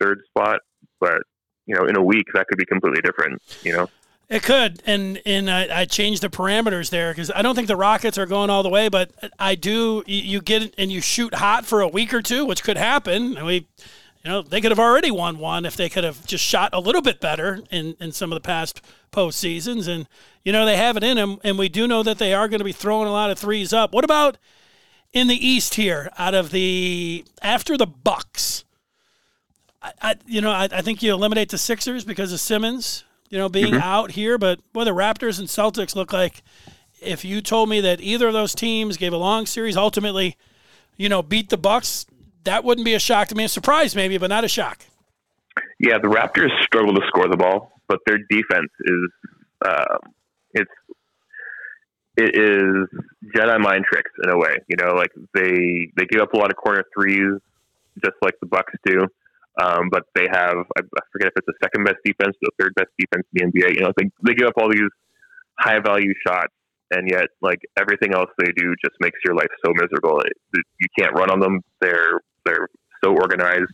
third 0.02 0.22
spot, 0.28 0.60
but 1.00 1.22
you 1.66 1.76
know, 1.76 1.86
in 1.86 1.96
a 1.96 2.04
week 2.04 2.26
that 2.34 2.48
could 2.48 2.58
be 2.58 2.66
completely 2.66 3.02
different. 3.02 3.42
You 3.64 3.74
know. 3.74 3.90
It 4.32 4.44
could, 4.44 4.82
and 4.86 5.22
and 5.26 5.52
I, 5.52 5.82
I 5.82 5.86
changed 5.86 6.24
the 6.24 6.30
parameters 6.30 6.90
there 6.90 7.12
because 7.12 7.30
I 7.36 7.42
don't 7.42 7.54
think 7.54 7.68
the 7.68 7.76
Rockets 7.76 8.18
are 8.18 8.26
going 8.26 8.50
all 8.50 8.64
the 8.64 8.70
way, 8.70 8.88
but 8.88 9.12
I 9.38 9.56
do. 9.56 10.04
You, 10.08 10.42
get 10.42 10.74
and 10.78 10.90
you 10.90 11.02
shoot 11.02 11.34
hot 11.34 11.66
for 11.66 11.82
a 11.82 11.88
week 11.90 12.14
or 12.14 12.22
two, 12.22 12.46
which 12.46 12.64
could 12.64 12.78
happen. 12.78 13.36
And 13.36 13.46
we, 13.46 13.68
you 14.24 14.32
know, 14.32 14.42
they 14.42 14.62
could 14.62 14.72
have 14.72 14.80
already 14.80 15.12
won 15.12 15.38
one 15.38 15.66
if 15.66 15.76
they 15.76 15.90
could 15.90 16.06
have 16.06 16.26
just 16.26 16.46
shot 16.46 16.70
a 16.72 16.80
little 16.80 17.02
bit 17.02 17.20
better 17.20 17.60
in 17.72 17.98
in 18.00 18.14
some 18.14 18.32
of 18.32 18.38
the 18.38 18.48
past 18.48 18.80
post 19.12 19.38
seasons, 19.38 19.90
and 19.90 20.08
you 20.46 20.54
know 20.54 20.66
they 20.66 20.78
have 20.78 20.96
it 20.96 21.04
in 21.04 21.18
them, 21.18 21.40
and 21.44 21.60
we 21.60 21.68
do 21.68 21.86
know 21.86 22.02
that 22.02 22.18
they 22.18 22.34
are 22.34 22.48
going 22.48 22.60
to 22.60 22.66
be 22.66 22.72
throwing 22.72 23.10
a 23.10 23.12
lot 23.12 23.32
of 23.32 23.38
threes 23.38 23.74
up. 23.74 23.94
What 23.94 24.06
about 24.06 24.38
in 25.12 25.28
the 25.28 25.46
East 25.46 25.74
here? 25.74 26.10
Out 26.18 26.34
of 26.34 26.52
the 26.52 27.26
after 27.42 27.76
the 27.76 27.86
Bucks, 27.86 28.64
I, 29.82 29.94
I, 30.02 30.16
you 30.26 30.42
know, 30.42 30.52
I, 30.52 30.70
I, 30.72 30.82
think 30.82 31.02
you 31.02 31.14
eliminate 31.14 31.50
the 31.50 31.58
Sixers 31.58 32.04
because 32.06 32.32
of 32.32 32.40
Simmons, 32.40 33.04
you 33.30 33.38
know, 33.38 33.50
being 33.50 33.74
mm-hmm. 33.74 33.82
out 33.82 34.12
here. 34.12 34.38
But 34.38 34.60
boy, 34.74 34.84
the 34.84 34.92
Raptors 34.92 35.40
and 35.40 35.48
Celtics 35.48 35.96
look 35.96 36.14
like 36.14 36.44
if 37.02 37.26
you 37.26 37.42
told 37.42 37.70
me 37.70 37.82
that 37.82 38.00
either 38.00 38.28
of 38.28 38.34
those 38.34 38.54
teams 38.54 38.98
gave 38.98 39.14
a 39.14 39.18
long 39.18 39.46
series, 39.46 39.76
ultimately, 39.76 40.38
you 40.98 41.10
know, 41.10 41.22
beat 41.24 41.50
the 41.50 41.58
Bucks, 41.58 42.06
that 42.44 42.64
wouldn't 42.64 42.86
be 42.86 42.94
a 42.94 43.00
shock 43.00 43.28
to 43.30 43.36
me. 43.36 43.46
A 43.46 43.50
surprise, 43.50 43.96
maybe, 43.96 44.18
but 44.18 44.28
not 44.28 44.44
a 44.44 44.48
shock. 44.48 44.86
Yeah, 45.80 45.98
the 45.98 46.08
Raptors 46.08 46.52
struggle 46.64 46.94
to 46.94 47.02
score 47.08 47.28
the 47.28 47.38
ball, 47.38 47.72
but 47.88 48.00
their 48.06 48.20
defense 48.30 48.70
is 48.82 49.10
uh, 49.66 49.98
it's 50.54 50.72
it 52.18 52.36
is 52.36 53.02
Jedi 53.36 53.60
mind 53.60 53.86
tricks 53.92 54.12
in 54.24 54.30
a 54.30 54.38
way. 54.38 54.58
You 54.68 54.78
know, 54.78 54.94
like 54.94 55.12
they 55.34 55.92
they 55.98 56.06
give 56.06 56.22
up 56.22 56.34
a 56.34 56.38
lot 56.38 56.52
of 56.52 56.58
corner 56.58 56.84
threes, 56.96 57.40
just 58.04 58.16
like 58.22 58.36
the 58.40 58.48
Bucks 58.48 58.74
do. 58.86 59.08
Um, 59.60 59.90
but 59.92 60.04
they 60.16 60.28
have, 60.32 60.56
I 60.78 60.82
forget 61.12 61.28
if 61.28 61.34
it's 61.36 61.48
the 61.48 61.54
second 61.64 61.84
best 61.84 61.98
defense, 62.06 62.36
the 62.42 62.52
third 62.60 62.74
best 62.76 62.90
defense 62.98 63.26
in 63.34 63.52
the 63.52 63.60
NBA. 63.60 63.76
You 63.76 63.82
know, 63.82 63.92
they, 63.98 64.10
they 64.24 64.34
give 64.34 64.48
up 64.48 64.54
all 64.58 64.70
these 64.70 64.90
high 65.60 65.80
value 65.80 66.14
shots, 66.26 66.54
and 66.92 67.10
yet, 67.10 67.28
like, 67.42 67.60
everything 67.78 68.14
else 68.14 68.30
they 68.38 68.52
do 68.56 68.74
just 68.84 68.96
makes 69.00 69.20
your 69.26 69.36
life 69.36 69.52
so 69.66 69.72
miserable. 69.76 70.22
It, 70.22 70.34
you 70.80 70.88
can't 70.98 71.14
run 71.14 71.30
on 71.30 71.40
them. 71.40 71.62
They're, 71.82 72.22
they're 72.46 72.68
so 73.04 73.12
organized. 73.12 73.72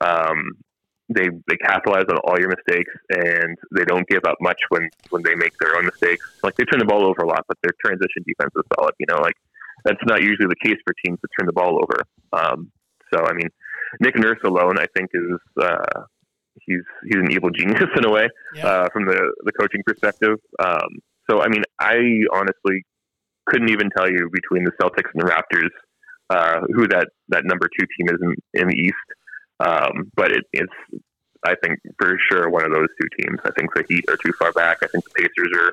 Um, 0.00 0.52
they, 1.08 1.28
they 1.48 1.56
capitalize 1.56 2.06
on 2.08 2.18
all 2.24 2.38
your 2.38 2.48
mistakes 2.48 2.92
and 3.10 3.58
they 3.74 3.84
don't 3.84 4.06
give 4.08 4.22
up 4.26 4.36
much 4.40 4.58
when, 4.70 4.88
when 5.10 5.22
they 5.22 5.34
make 5.34 5.52
their 5.60 5.76
own 5.76 5.84
mistakes. 5.84 6.24
Like 6.42 6.56
they 6.56 6.64
turn 6.64 6.78
the 6.78 6.86
ball 6.86 7.04
over 7.04 7.22
a 7.22 7.28
lot, 7.28 7.44
but 7.48 7.58
their 7.62 7.72
transition 7.84 8.24
defense 8.26 8.52
is 8.56 8.62
solid. 8.74 8.94
You 8.98 9.06
know, 9.10 9.20
like 9.20 9.36
that's 9.84 10.00
not 10.06 10.22
usually 10.22 10.48
the 10.48 10.60
case 10.62 10.78
for 10.86 10.94
teams 11.04 11.18
that 11.20 11.28
turn 11.38 11.46
the 11.46 11.52
ball 11.52 11.78
over. 11.82 12.02
Um, 12.32 12.70
so, 13.12 13.24
I 13.24 13.32
mean, 13.34 13.48
Nick 14.00 14.16
Nurse 14.16 14.38
alone, 14.44 14.78
I 14.78 14.86
think, 14.96 15.10
is 15.12 15.38
uh, 15.60 16.02
he's 16.66 16.82
he's 17.04 17.16
an 17.16 17.30
evil 17.30 17.50
genius 17.50 17.88
in 17.96 18.04
a 18.04 18.10
way 18.10 18.28
yeah. 18.54 18.66
uh, 18.66 18.88
from 18.92 19.06
the 19.06 19.32
the 19.44 19.52
coaching 19.52 19.82
perspective. 19.86 20.38
Um, 20.58 21.00
so, 21.30 21.40
I 21.40 21.48
mean, 21.48 21.62
I 21.80 21.96
honestly 22.32 22.84
couldn't 23.46 23.70
even 23.70 23.90
tell 23.96 24.08
you 24.08 24.30
between 24.32 24.64
the 24.64 24.72
Celtics 24.80 25.10
and 25.14 25.22
the 25.22 25.26
Raptors 25.26 25.70
uh, 26.30 26.60
who 26.74 26.86
that 26.88 27.08
that 27.28 27.44
number 27.44 27.68
two 27.78 27.86
team 27.96 28.08
is 28.08 28.20
in, 28.22 28.60
in 28.62 28.68
the 28.68 28.76
East. 28.76 28.94
Um, 29.60 30.10
but 30.16 30.32
it, 30.32 30.44
it's 30.52 31.02
I 31.44 31.54
think 31.62 31.78
for 31.98 32.16
sure 32.30 32.48
one 32.48 32.64
of 32.64 32.72
those 32.72 32.88
two 33.00 33.08
teams. 33.20 33.38
I 33.44 33.50
think 33.58 33.74
the 33.74 33.84
Heat 33.88 34.04
are 34.08 34.16
too 34.16 34.32
far 34.38 34.52
back. 34.52 34.78
I 34.82 34.86
think 34.86 35.04
the 35.04 35.10
Pacers 35.22 35.52
are 35.56 35.72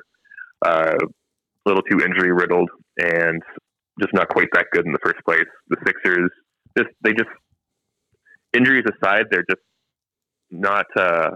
uh, 0.68 0.96
a 0.96 1.68
little 1.68 1.82
too 1.82 2.00
injury 2.04 2.32
riddled 2.32 2.70
and 2.98 3.42
just 4.00 4.12
not 4.12 4.28
quite 4.28 4.48
that 4.52 4.66
good 4.72 4.86
in 4.86 4.92
the 4.92 4.98
first 5.02 5.24
place. 5.24 5.48
The 5.68 5.76
Sixers 5.86 6.30
just 6.76 6.90
they 7.02 7.12
just 7.12 7.30
injuries 8.54 8.84
aside, 8.86 9.26
they're 9.30 9.44
just 9.48 9.62
not. 10.50 10.86
Uh, 10.96 11.30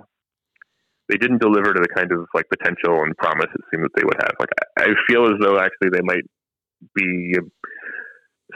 they 1.08 1.16
didn't 1.16 1.40
deliver 1.40 1.74
to 1.74 1.80
the 1.80 1.88
kind 1.94 2.10
of 2.12 2.26
like 2.34 2.46
potential 2.48 3.02
and 3.02 3.16
promise 3.18 3.48
it 3.54 3.60
seemed 3.70 3.84
that 3.84 3.92
they 3.94 4.04
would 4.04 4.16
have. 4.22 4.32
Like 4.40 4.48
I, 4.78 4.84
I 4.84 4.94
feel 5.06 5.26
as 5.26 5.38
though 5.40 5.58
actually 5.58 5.90
they 5.92 6.00
might 6.02 6.24
be 6.94 7.36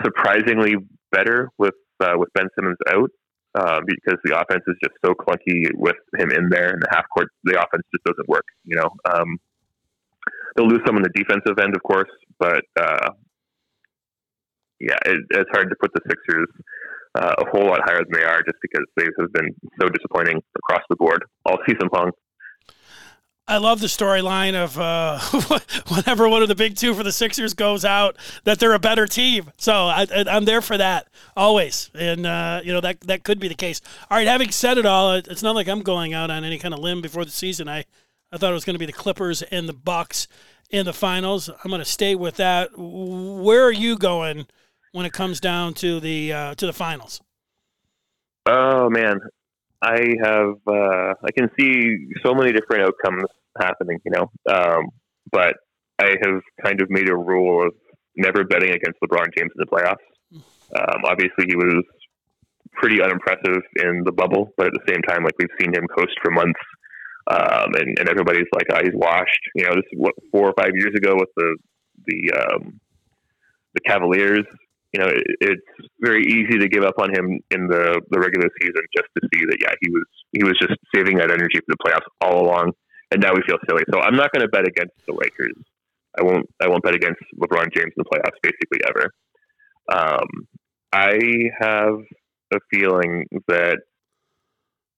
surprisingly 0.02 0.76
better 1.12 1.50
with 1.58 1.74
uh, 2.00 2.14
with 2.16 2.32
Ben 2.34 2.48
Simmons 2.54 2.78
out 2.90 3.10
uh, 3.54 3.80
because 3.86 4.18
the 4.24 4.38
offense 4.38 4.62
is 4.66 4.76
just 4.82 4.94
so 5.04 5.12
clunky 5.14 5.68
with 5.74 5.96
him 6.18 6.30
in 6.30 6.48
there, 6.48 6.70
and 6.70 6.82
the 6.82 6.88
half 6.90 7.04
court 7.12 7.28
the 7.44 7.58
offense 7.58 7.84
just 7.92 8.04
doesn't 8.04 8.28
work. 8.28 8.44
You 8.64 8.76
know, 8.76 8.90
um, 9.12 9.38
they'll 10.56 10.68
lose 10.68 10.80
some 10.86 10.96
on 10.96 11.02
the 11.02 11.10
defensive 11.14 11.58
end, 11.58 11.74
of 11.76 11.82
course, 11.82 12.10
but 12.38 12.64
uh, 12.78 13.10
yeah, 14.80 14.98
it, 15.06 15.20
it's 15.30 15.50
hard 15.52 15.68
to 15.70 15.76
put 15.80 15.92
the 15.92 16.00
Sixers 16.08 16.48
uh, 17.14 17.34
a 17.38 17.50
whole 17.50 17.66
lot 17.66 17.80
higher 17.84 17.98
than 17.98 18.12
they 18.12 18.24
are 18.24 18.42
just 18.42 18.58
because 18.62 18.84
they 18.96 19.04
have 19.18 19.32
been 19.32 19.54
so 19.80 19.88
disappointing 19.88 20.42
across 20.56 20.82
the 20.88 20.96
board 20.96 21.24
all 21.46 21.58
season 21.66 21.88
long. 21.92 22.10
I 23.48 23.56
love 23.56 23.80
the 23.80 23.86
storyline 23.86 24.54
of 24.54 24.78
uh, 24.78 25.18
whenever 25.94 26.28
one 26.28 26.42
of 26.42 26.48
the 26.48 26.54
big 26.54 26.76
two 26.76 26.92
for 26.92 27.02
the 27.02 27.12
Sixers 27.12 27.54
goes 27.54 27.82
out, 27.82 28.18
that 28.44 28.58
they're 28.58 28.74
a 28.74 28.78
better 28.78 29.06
team. 29.06 29.50
So 29.56 29.72
I, 29.72 30.06
am 30.12 30.44
there 30.44 30.60
for 30.60 30.76
that 30.76 31.08
always, 31.34 31.90
and 31.94 32.26
uh, 32.26 32.60
you 32.62 32.74
know 32.74 32.82
that 32.82 33.00
that 33.02 33.24
could 33.24 33.40
be 33.40 33.48
the 33.48 33.54
case. 33.54 33.80
All 34.10 34.18
right, 34.18 34.26
having 34.26 34.50
said 34.50 34.76
it 34.76 34.84
all, 34.84 35.14
it's 35.14 35.42
not 35.42 35.54
like 35.54 35.66
I'm 35.66 35.80
going 35.80 36.12
out 36.12 36.30
on 36.30 36.44
any 36.44 36.58
kind 36.58 36.74
of 36.74 36.80
limb 36.80 37.00
before 37.00 37.24
the 37.24 37.30
season. 37.30 37.70
I 37.70 37.86
I 38.30 38.36
thought 38.36 38.50
it 38.50 38.54
was 38.54 38.66
going 38.66 38.74
to 38.74 38.78
be 38.78 38.86
the 38.86 38.92
Clippers 38.92 39.40
and 39.40 39.66
the 39.66 39.72
Bucks 39.72 40.28
in 40.68 40.84
the 40.84 40.92
finals. 40.92 41.48
I'm 41.48 41.70
going 41.70 41.78
to 41.78 41.86
stay 41.86 42.14
with 42.14 42.36
that. 42.36 42.72
Where 42.76 43.64
are 43.64 43.72
you 43.72 43.96
going 43.96 44.46
when 44.92 45.06
it 45.06 45.12
comes 45.12 45.40
down 45.40 45.74
to 45.74 46.00
the 46.00 46.32
uh, 46.32 46.54
to 46.54 46.66
the 46.66 46.72
finals? 46.72 47.20
Oh 48.46 48.88
man, 48.88 49.20
I 49.82 50.14
have 50.22 50.54
uh, 50.66 51.14
I 51.22 51.30
can 51.36 51.50
see 51.58 51.96
so 52.24 52.34
many 52.34 52.52
different 52.52 52.84
outcomes 52.84 53.24
happening, 53.60 53.98
you 54.04 54.12
know. 54.12 54.30
Um, 54.50 54.88
but 55.30 55.56
I 55.98 56.16
have 56.22 56.40
kind 56.64 56.80
of 56.80 56.88
made 56.90 57.08
a 57.08 57.16
rule 57.16 57.66
of 57.66 57.74
never 58.16 58.44
betting 58.44 58.70
against 58.70 58.98
LeBron 59.02 59.26
James 59.36 59.52
in 59.54 59.58
the 59.58 59.66
playoffs. 59.66 59.96
Um, 60.74 61.02
obviously, 61.04 61.46
he 61.48 61.56
was 61.56 61.82
pretty 62.74 63.02
unimpressive 63.02 63.62
in 63.76 64.02
the 64.04 64.12
bubble, 64.12 64.52
but 64.56 64.66
at 64.66 64.72
the 64.72 64.92
same 64.92 65.02
time, 65.02 65.24
like 65.24 65.34
we've 65.38 65.48
seen 65.60 65.74
him 65.74 65.86
coast 65.96 66.12
for 66.22 66.30
months, 66.30 66.60
um, 67.30 67.74
and, 67.74 67.98
and 67.98 68.08
everybody's 68.08 68.48
like, 68.54 68.66
"Oh, 68.72 68.80
he's 68.82 68.94
washed." 68.94 69.40
You 69.54 69.64
know, 69.64 69.74
this 69.76 69.84
is 69.92 69.98
what 69.98 70.14
four 70.32 70.48
or 70.48 70.54
five 70.58 70.72
years 70.74 70.94
ago 70.96 71.14
with 71.14 71.28
the 71.36 71.56
the 72.06 72.32
um, 72.32 72.80
the 73.74 73.80
Cavaliers 73.86 74.46
you 74.92 75.00
know, 75.00 75.08
it, 75.08 75.22
it's 75.40 75.88
very 76.00 76.22
easy 76.24 76.58
to 76.58 76.68
give 76.68 76.82
up 76.82 76.94
on 77.00 77.10
him 77.10 77.40
in 77.50 77.66
the, 77.68 78.00
the 78.10 78.18
regular 78.18 78.48
season 78.60 78.82
just 78.96 79.08
to 79.16 79.28
see 79.32 79.44
that, 79.44 79.58
yeah, 79.60 79.72
he 79.80 79.90
was 79.90 80.06
he 80.32 80.44
was 80.44 80.58
just 80.60 80.78
saving 80.94 81.18
that 81.18 81.30
energy 81.30 81.58
for 81.60 81.76
the 81.76 81.82
playoffs 81.84 82.08
all 82.20 82.44
along, 82.44 82.72
and 83.10 83.22
now 83.22 83.32
we 83.34 83.42
feel 83.46 83.58
silly. 83.68 83.82
So 83.92 84.00
I'm 84.00 84.16
not 84.16 84.32
going 84.32 84.42
to 84.42 84.48
bet 84.48 84.66
against 84.66 84.94
the 85.06 85.12
Lakers. 85.12 85.56
I 86.18 86.22
won't. 86.22 86.46
I 86.60 86.68
won't 86.68 86.82
bet 86.82 86.94
against 86.94 87.20
LeBron 87.38 87.72
James 87.74 87.92
in 87.96 87.98
the 87.98 88.04
playoffs, 88.04 88.38
basically 88.42 88.80
ever. 88.88 89.10
Um, 89.90 90.28
I 90.92 91.18
have 91.60 92.00
a 92.52 92.58
feeling 92.70 93.26
that 93.48 93.78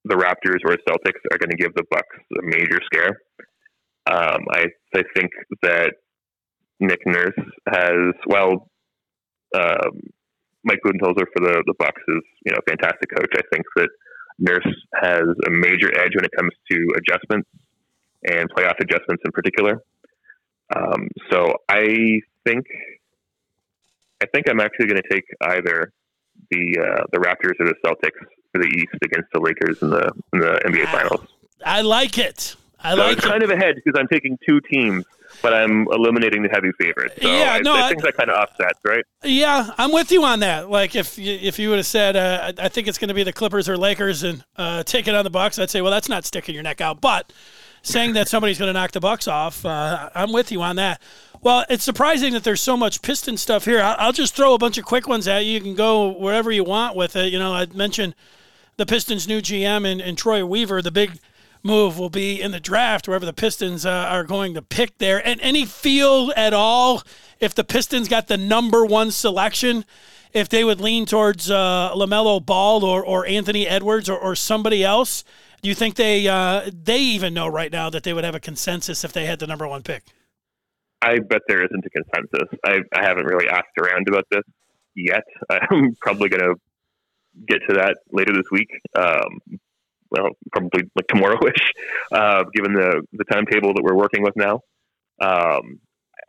the 0.05 0.15
Raptors 0.15 0.61
or 0.65 0.77
Celtics 0.89 1.21
are 1.33 1.39
going 1.39 1.51
to 1.51 1.57
give 1.57 1.75
the 1.75 1.85
Bucks 1.91 2.17
a 2.39 2.43
major 2.43 2.81
scare. 2.87 3.19
Um, 4.07 4.47
I 4.53 4.67
I 4.95 5.03
think 5.15 5.31
that 5.63 5.95
Nick 6.81 7.01
Nurse 7.07 7.35
has 7.69 8.15
well 8.27 8.70
um, 9.55 10.01
Mike 10.65 10.81
Budenholzer 10.85 11.27
for 11.33 11.41
the 11.41 11.63
the 11.67 11.75
Bucks 11.79 12.03
is 12.09 12.23
you 12.45 12.53
know 12.53 12.59
a 12.59 12.71
fantastic 12.71 13.11
coach. 13.15 13.31
I 13.35 13.43
think 13.53 13.65
that 13.77 13.89
Nurse 14.39 14.75
has 15.01 15.23
a 15.47 15.51
major 15.51 15.91
edge 15.99 16.15
when 16.15 16.25
it 16.25 16.31
comes 16.37 16.53
to 16.71 16.89
adjustments 16.97 17.49
and 18.25 18.51
playoff 18.51 18.79
adjustments 18.81 19.23
in 19.25 19.33
particular. 19.33 19.83
Um, 20.75 21.09
so 21.31 21.55
I 21.69 22.21
think 22.47 22.67
I 24.23 24.27
think 24.27 24.49
I'm 24.49 24.61
actually 24.61 24.87
going 24.87 25.03
to 25.03 25.09
take 25.11 25.25
either 25.43 25.93
the 26.51 26.79
uh, 26.79 27.05
the 27.13 27.19
Raptors 27.19 27.55
or 27.61 27.67
the 27.67 27.75
Celtics 27.85 28.21
for 28.53 28.61
the 28.61 28.69
East 28.69 28.95
against 29.03 29.29
the 29.33 29.41
Lakers 29.41 29.79
in 29.83 29.91
the 29.91 30.11
in 30.33 30.41
the 30.41 30.61
NBA 30.67 30.87
Finals. 30.87 31.27
I 31.65 31.83
like 31.83 32.19
it. 32.19 32.57
I 32.83 32.95
so 32.95 32.97
like 32.97 33.19
it's 33.19 33.27
kind 33.27 33.43
of 33.43 33.51
ahead 33.51 33.77
because 33.77 33.99
I'm 33.99 34.09
taking 34.09 34.39
two 34.47 34.61
teams 34.61 35.05
but 35.43 35.55
I'm 35.55 35.87
eliminating 35.91 36.43
the 36.43 36.49
heavy 36.49 36.73
favorites. 36.73 37.15
So 37.21 37.29
yeah, 37.29 37.55
I, 37.55 37.61
no, 37.61 37.75
I 37.75 37.89
think 37.89 38.03
that 38.03 38.17
kind 38.17 38.31
of 38.31 38.37
offsets, 38.37 38.81
right? 38.85 39.05
Yeah, 39.23 39.71
I'm 39.79 39.93
with 39.93 40.13
you 40.13 40.25
on 40.25 40.41
that. 40.41 40.71
Like 40.71 40.95
if 40.95 41.19
you, 41.19 41.39
if 41.41 41.59
you 41.59 41.71
would 41.71 41.79
have 41.79 41.87
said, 41.87 42.17
uh, 42.17 42.53
I 42.59 42.69
think 42.69 42.89
it's 42.89 42.99
going 42.99 43.09
to 43.09 43.15
be 43.15 43.23
the 43.23 43.33
Clippers 43.33 43.69
or 43.69 43.77
Lakers 43.77 44.23
and 44.23 44.45
uh, 44.57 44.83
take 44.83 45.09
it 45.09 45.15
on 45.15 45.25
the 45.25 45.31
Bucks, 45.31 45.59
I'd 45.59 45.71
say, 45.71 45.81
well, 45.81 45.91
that's 45.91 46.09
not 46.09 46.25
sticking 46.25 46.55
your 46.55 46.65
neck 46.65 46.81
out. 46.81 47.01
But 47.01 47.33
saying 47.83 48.13
that 48.15 48.29
somebody's 48.29 48.59
going 48.59 48.69
to 48.69 48.73
knock 48.73 48.93
the 48.93 49.01
Bucks 49.01 49.27
off, 49.29 49.65
uh, 49.65 50.11
I'm 50.15 50.33
with 50.33 50.53
you 50.53 50.63
on 50.63 50.77
that. 50.77 51.01
Well, 51.43 51.65
it's 51.71 51.85
surprising 51.85 52.35
that 52.35 52.45
there's 52.45 52.61
so 52.61 52.77
much 52.77 53.01
piston 53.01 53.39
stuff 53.39 53.65
here. 53.65 53.81
I'll 53.81 54.13
just 54.13 54.37
throw 54.37 54.53
a 54.53 54.59
bunch 54.59 54.77
of 54.77 54.85
quick 54.85 55.09
ones 55.09 55.27
at 55.27 55.47
you. 55.47 55.53
You 55.53 55.61
can 55.61 55.75
go 55.75 56.09
wherever 56.11 56.51
you 56.53 56.65
want 56.65 56.97
with 56.97 57.17
it. 57.17 57.33
You 57.33 57.39
know, 57.39 57.55
I 57.55 57.67
mentioned 57.67 58.15
the 58.77 58.85
Pistons' 58.85 59.27
new 59.27 59.41
GM 59.41 59.91
and, 59.91 60.03
and 60.03 60.19
Troy 60.19 60.45
Weaver, 60.45 60.83
the 60.83 60.91
big 60.91 61.19
move 61.63 61.99
will 61.99 62.11
be 62.11 62.41
in 62.41 62.53
the 62.53 62.61
draft, 62.61 63.07
wherever 63.07 63.27
the 63.27 63.33
Pistons 63.33 63.85
uh, 63.85 63.91
are 63.91 64.25
going 64.25 64.55
to 64.55 64.63
pick 64.63 64.99
there. 64.99 65.27
And 65.27 65.41
any 65.41 65.65
feel 65.65 66.33
at 66.37 66.53
all 66.53 67.03
if 67.39 67.55
the 67.55 67.65
Pistons 67.65 68.09
got 68.09 68.29
the 68.29 68.37
number 68.37 68.85
one 68.85 69.11
selection, 69.11 69.85
if 70.33 70.49
they 70.49 70.65
would 70.65 70.81
lean 70.81 71.07
towards 71.07 71.51
uh, 71.51 71.91
LaMelo 71.95 72.45
Ball 72.45 72.85
or, 72.85 73.05
or 73.05 73.27
Anthony 73.27 73.67
Edwards 73.67 74.09
or, 74.09 74.19
or 74.19 74.35
somebody 74.35 74.85
else? 74.85 75.25
Do 75.63 75.69
you 75.69 75.75
think 75.75 75.97
they 75.97 76.27
uh, 76.27 76.71
they 76.73 76.99
even 76.99 77.35
know 77.35 77.47
right 77.47 77.71
now 77.71 77.91
that 77.91 78.03
they 78.03 78.15
would 78.15 78.25
have 78.25 78.35
a 78.35 78.41
consensus 78.41 79.05
if 79.05 79.13
they 79.13 79.27
had 79.27 79.41
the 79.41 79.47
number 79.47 79.69
one 79.69 79.83
pick? 79.83 80.05
I 81.03 81.19
bet 81.19 81.43
there 81.49 81.63
isn't 81.65 81.85
a 81.85 81.91
consensus. 81.91 82.49
I, 82.65 82.81
I 82.95 83.05
haven't 83.05 83.27
really 83.27 83.49
asked 83.49 83.77
around 83.79 84.09
about 84.09 84.25
this 84.31 84.43
yet. 84.95 85.25
I'm 85.51 85.97
probably 86.01 86.29
going 86.29 86.43
to 86.43 86.55
get 87.47 87.61
to 87.69 87.75
that 87.75 87.97
later 88.13 88.33
this 88.33 88.51
week. 88.51 88.69
Um, 88.95 89.41
well, 90.11 90.29
probably 90.53 90.83
like 90.95 91.07
tomorrowish, 91.07 91.63
uh, 92.13 92.45
given 92.55 92.75
the 92.75 93.03
the 93.13 93.25
timetable 93.25 93.75
that 93.75 93.83
we're 93.83 93.97
working 93.97 94.23
with 94.23 94.35
now. 94.37 94.61
Um, 95.21 95.81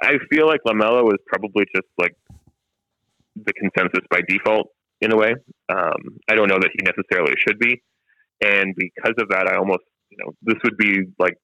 I 0.01 0.17
feel 0.29 0.47
like 0.47 0.61
LaMelo 0.65 1.07
is 1.13 1.19
probably 1.27 1.65
just 1.73 1.87
like 1.97 2.15
the 3.35 3.53
consensus 3.53 4.05
by 4.09 4.21
default 4.27 4.67
in 4.99 5.11
a 5.11 5.17
way. 5.17 5.33
Um, 5.69 6.19
I 6.29 6.35
don't 6.35 6.47
know 6.47 6.59
that 6.59 6.69
he 6.73 6.83
necessarily 6.83 7.33
should 7.37 7.59
be, 7.59 7.81
and 8.41 8.75
because 8.75 9.15
of 9.17 9.29
that, 9.29 9.47
I 9.47 9.57
almost 9.57 9.83
you 10.09 10.17
know 10.19 10.33
this 10.41 10.57
would 10.63 10.77
be 10.77 11.03
like 11.19 11.37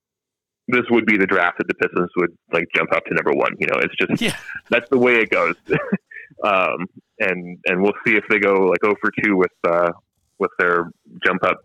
this 0.68 0.84
would 0.90 1.06
be 1.06 1.18
the 1.18 1.26
draft 1.26 1.58
that 1.60 1.68
the 1.68 1.74
Pistons 1.76 2.10
would 2.18 2.38
like 2.52 2.66
jump 2.76 2.92
up 2.94 3.06
to 3.06 3.14
number 3.14 3.34
one. 3.34 3.54
You 3.60 3.68
know, 3.68 3.80
it's 3.80 3.96
just 3.96 4.22
yeah. 4.22 4.36
that's 4.70 4.90
the 4.90 4.98
way 4.98 5.16
it 5.16 5.30
goes. 5.30 5.56
um, 6.44 6.86
and 7.20 7.58
and 7.66 7.82
we'll 7.82 7.94
see 8.06 8.16
if 8.16 8.24
they 8.30 8.40
go 8.40 8.66
like 8.66 8.80
0 8.84 8.96
for 9.02 9.12
two 9.24 9.36
with 9.38 9.52
uh, 9.68 9.92
with 10.40 10.52
their 10.60 10.92
jump 11.26 11.44
up 11.44 11.62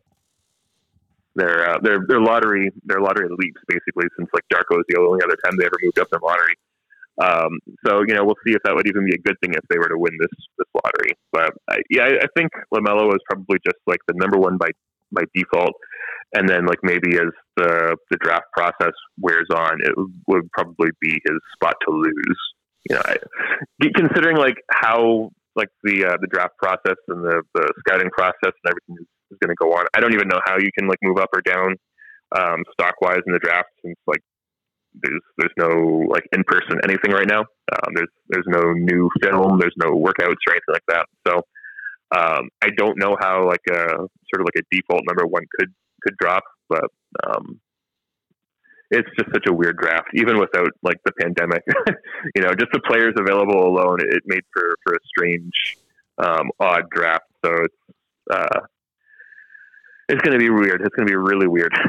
their 1.34 1.70
uh, 1.70 1.78
their 1.82 2.04
their 2.08 2.20
lottery 2.20 2.70
their 2.84 3.00
lottery 3.00 3.28
leaps 3.30 3.60
basically 3.66 4.06
since 4.16 4.28
like 4.32 4.44
Darko 4.52 4.78
is 4.78 4.84
the 4.88 5.00
only 5.00 5.20
other 5.24 5.36
time 5.44 5.56
they 5.58 5.64
ever 5.64 5.78
moved 5.82 5.98
up 5.98 6.08
their 6.10 6.20
lottery. 6.20 6.54
Um, 7.20 7.60
so 7.86 8.00
you 8.06 8.14
know 8.14 8.24
we'll 8.24 8.40
see 8.46 8.52
if 8.52 8.62
that 8.64 8.74
would 8.74 8.86
even 8.86 9.04
be 9.04 9.14
a 9.14 9.18
good 9.18 9.36
thing 9.40 9.54
if 9.54 9.64
they 9.68 9.78
were 9.78 9.88
to 9.88 9.98
win 9.98 10.16
this 10.18 10.30
this 10.58 10.68
lottery. 10.74 11.12
But 11.32 11.52
uh, 11.68 11.80
yeah, 11.90 12.04
I, 12.04 12.24
I 12.24 12.28
think 12.36 12.52
LaMelo 12.74 13.14
is 13.14 13.20
probably 13.28 13.58
just 13.64 13.78
like 13.86 14.00
the 14.08 14.14
number 14.16 14.38
one 14.38 14.58
by 14.58 14.70
by 15.12 15.22
default, 15.34 15.74
and 16.34 16.48
then 16.48 16.66
like 16.66 16.78
maybe 16.82 17.16
as 17.16 17.32
the 17.56 17.96
the 18.10 18.16
draft 18.18 18.46
process 18.52 18.94
wears 19.18 19.48
on, 19.54 19.78
it 19.80 19.92
would 20.26 20.50
probably 20.52 20.90
be 21.00 21.20
his 21.24 21.38
spot 21.54 21.76
to 21.86 21.94
lose. 21.94 22.40
You 22.88 22.96
know, 22.96 23.02
I, 23.04 23.16
considering 23.94 24.36
like 24.36 24.56
how 24.70 25.30
like 25.54 25.68
the 25.84 26.06
uh, 26.06 26.16
the 26.20 26.26
draft 26.28 26.56
process 26.58 26.96
and 27.08 27.24
the, 27.24 27.42
the 27.54 27.72
scouting 27.80 28.10
process 28.10 28.34
and 28.42 28.66
everything 28.66 28.96
is 29.00 29.06
is 29.32 29.38
going 29.40 29.50
to 29.50 29.60
go 29.60 29.72
on. 29.72 29.86
I 29.96 30.00
don't 30.00 30.14
even 30.14 30.28
know 30.28 30.40
how 30.44 30.58
you 30.58 30.70
can 30.76 30.86
like 30.86 30.98
move 31.02 31.18
up 31.18 31.30
or 31.34 31.40
down 31.40 31.76
um, 32.36 32.62
stock 32.72 33.00
wise 33.00 33.20
in 33.26 33.32
the 33.32 33.38
draft 33.38 33.68
since 33.84 33.96
like 34.06 34.20
there's 34.94 35.22
there's 35.38 35.52
no 35.56 36.04
like 36.08 36.24
in 36.32 36.44
person 36.44 36.78
anything 36.84 37.12
right 37.12 37.28
now. 37.28 37.40
Um, 37.40 37.94
there's 37.94 38.12
there's 38.28 38.46
no 38.46 38.72
new 38.72 39.08
film. 39.22 39.58
There's 39.58 39.76
no 39.76 39.90
workouts 39.90 40.42
or 40.46 40.52
anything 40.52 40.72
like 40.72 40.86
that. 40.88 41.06
So 41.26 41.42
um, 42.14 42.48
I 42.62 42.68
don't 42.76 42.98
know 42.98 43.16
how 43.20 43.46
like 43.46 43.64
a 43.70 43.86
sort 43.86 44.40
of 44.40 44.46
like 44.46 44.62
a 44.62 44.66
default 44.70 45.02
number 45.06 45.26
one 45.26 45.44
could 45.58 45.72
could 46.02 46.16
drop, 46.18 46.44
but 46.68 46.84
um, 47.26 47.60
it's 48.90 49.08
just 49.18 49.32
such 49.32 49.46
a 49.48 49.52
weird 49.52 49.78
draft, 49.78 50.08
even 50.14 50.38
without 50.38 50.68
like 50.82 50.98
the 51.04 51.12
pandemic. 51.12 51.62
you 52.34 52.42
know, 52.42 52.50
just 52.54 52.72
the 52.72 52.80
players 52.80 53.14
available 53.18 53.66
alone, 53.66 53.98
it 54.00 54.22
made 54.26 54.42
for 54.52 54.76
for 54.84 54.94
a 54.94 54.98
strange, 55.06 55.78
um, 56.18 56.50
odd 56.60 56.84
draft. 56.90 57.24
So 57.44 57.52
it's 57.64 57.74
uh, 57.74 57.81
it's 60.12 60.22
going 60.22 60.32
to 60.32 60.38
be 60.38 60.50
weird. 60.50 60.80
It's 60.80 60.94
going 60.94 61.06
to 61.06 61.10
be 61.10 61.16
really 61.16 61.48
weird. 61.48 61.72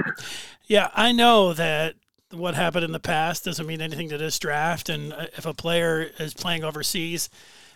Yeah, 0.65 0.89
I 0.95 1.11
know 1.11 1.51
that 1.53 1.95
what 2.31 2.55
happened 2.55 2.85
in 2.85 2.93
the 2.93 2.99
past 2.99 3.43
doesn't 3.43 3.67
mean 3.67 3.81
anything 3.81 4.07
to 4.07 4.17
this 4.17 4.39
draft. 4.39 4.87
And 4.87 5.11
uh, 5.11 5.25
if 5.37 5.45
a 5.45 5.53
player 5.53 6.09
is 6.19 6.33
playing 6.33 6.63
overseas 6.63 7.29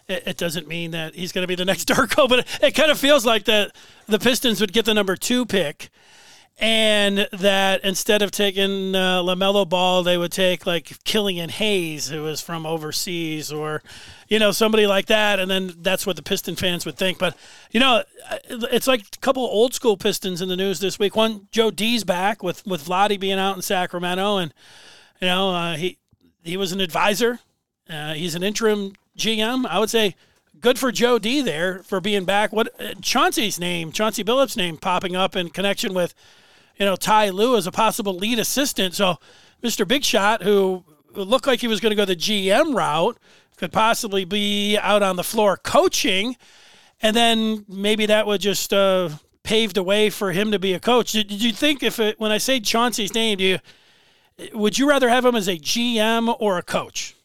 it, 0.07 0.23
it 0.25 0.37
doesn't 0.37 0.67
mean 0.67 0.91
that 0.91 1.15
he's 1.15 1.31
going 1.31 1.43
to 1.43 1.47
be 1.47 1.55
the 1.55 1.65
next 1.65 1.87
Darko, 1.89 2.27
but 2.27 2.39
it, 2.39 2.47
it 2.61 2.71
kind 2.75 2.91
of 2.91 2.97
feels 2.97 3.25
like 3.25 3.45
that 3.45 3.75
the 4.07 4.19
Pistons 4.19 4.61
would 4.61 4.73
get 4.73 4.85
the 4.85 4.93
number 4.93 5.15
two 5.15 5.45
pick 5.45 5.89
and 6.59 7.27
that 7.33 7.83
instead 7.83 8.23
of 8.23 8.31
taking 8.31 8.95
uh, 8.95 9.21
LaMelo 9.21 9.67
Ball, 9.67 10.01
they 10.01 10.17
would 10.17 10.31
take 10.31 10.65
like 10.65 11.03
Killian 11.03 11.49
Hayes, 11.49 12.09
who 12.09 12.23
was 12.23 12.41
from 12.41 12.65
overseas, 12.65 13.51
or 13.51 13.83
you 14.27 14.39
know 14.39 14.51
somebody 14.51 14.87
like 14.87 15.05
that, 15.05 15.39
and 15.39 15.51
then 15.51 15.73
that's 15.79 16.07
what 16.07 16.15
the 16.15 16.23
Piston 16.23 16.55
fans 16.55 16.83
would 16.85 16.97
think. 16.97 17.19
But 17.19 17.37
you 17.71 17.79
know, 17.79 18.03
it's 18.49 18.87
like 18.87 19.01
a 19.01 19.19
couple 19.19 19.43
old 19.43 19.75
school 19.75 19.97
Pistons 19.97 20.41
in 20.41 20.49
the 20.49 20.55
news 20.55 20.79
this 20.79 20.97
week. 20.97 21.15
One, 21.15 21.47
Joe 21.51 21.69
D's 21.69 22.03
back 22.03 22.41
with 22.41 22.65
with 22.65 22.85
Vlade 22.85 23.19
being 23.19 23.37
out 23.37 23.55
in 23.55 23.61
Sacramento, 23.61 24.37
and 24.37 24.51
you 25.21 25.27
know 25.27 25.51
uh, 25.51 25.75
he 25.75 25.99
he 26.43 26.57
was 26.57 26.71
an 26.71 26.81
advisor. 26.81 27.39
Uh, 27.87 28.13
he's 28.13 28.33
an 28.33 28.41
interim 28.41 28.93
GM. 29.15 29.67
I 29.67 29.77
would 29.77 29.91
say 29.91 30.15
good 30.59 30.79
for 30.79 30.91
Joe 30.91 31.19
D 31.19 31.41
there 31.41 31.83
for 31.83 32.01
being 32.01 32.25
back. 32.25 32.51
What 32.51 32.69
uh, 32.81 32.95
Chauncey's 32.99 33.59
name, 33.59 33.91
Chauncey 33.91 34.23
Billups' 34.23 34.57
name, 34.57 34.77
popping 34.77 35.15
up 35.15 35.35
in 35.35 35.49
connection 35.51 35.93
with 35.93 36.15
you 36.77 36.85
know, 36.85 36.95
Ty 36.95 37.29
Lue 37.29 37.57
as 37.57 37.67
a 37.67 37.71
possible 37.71 38.13
lead 38.13 38.39
assistant. 38.39 38.93
So 38.93 39.17
Mr. 39.63 39.87
Big 39.87 40.03
Shot, 40.03 40.43
who 40.43 40.83
looked 41.13 41.47
like 41.47 41.59
he 41.59 41.67
was 41.67 41.79
going 41.79 41.91
to 41.91 41.95
go 41.95 42.05
the 42.05 42.15
GM 42.15 42.75
route, 42.75 43.17
could 43.57 43.71
possibly 43.71 44.23
be 44.23 44.77
out 44.77 45.01
on 45.01 45.15
the 45.15 45.23
floor 45.23 45.57
coaching. 45.57 46.35
And 47.01 47.15
then 47.15 47.65
maybe 47.67 48.05
that 48.05 48.27
would 48.27 48.41
just 48.41 48.71
uh, 48.73 49.09
pave 49.43 49.73
the 49.73 49.83
way 49.83 50.09
for 50.09 50.31
him 50.31 50.51
to 50.51 50.59
be 50.59 50.73
a 50.73 50.79
coach. 50.79 51.11
Did, 51.11 51.27
did 51.27 51.43
you 51.43 51.51
think 51.51 51.83
if 51.83 51.99
it, 51.99 52.19
when 52.19 52.31
I 52.31 52.37
say 52.37 52.59
Chauncey's 52.59 53.13
name, 53.13 53.37
do 53.39 53.43
you, 53.43 53.59
would 54.53 54.77
you 54.77 54.87
rather 54.87 55.09
have 55.09 55.25
him 55.25 55.35
as 55.35 55.47
a 55.47 55.57
GM 55.57 56.35
or 56.39 56.57
a 56.57 56.63
coach? 56.63 57.15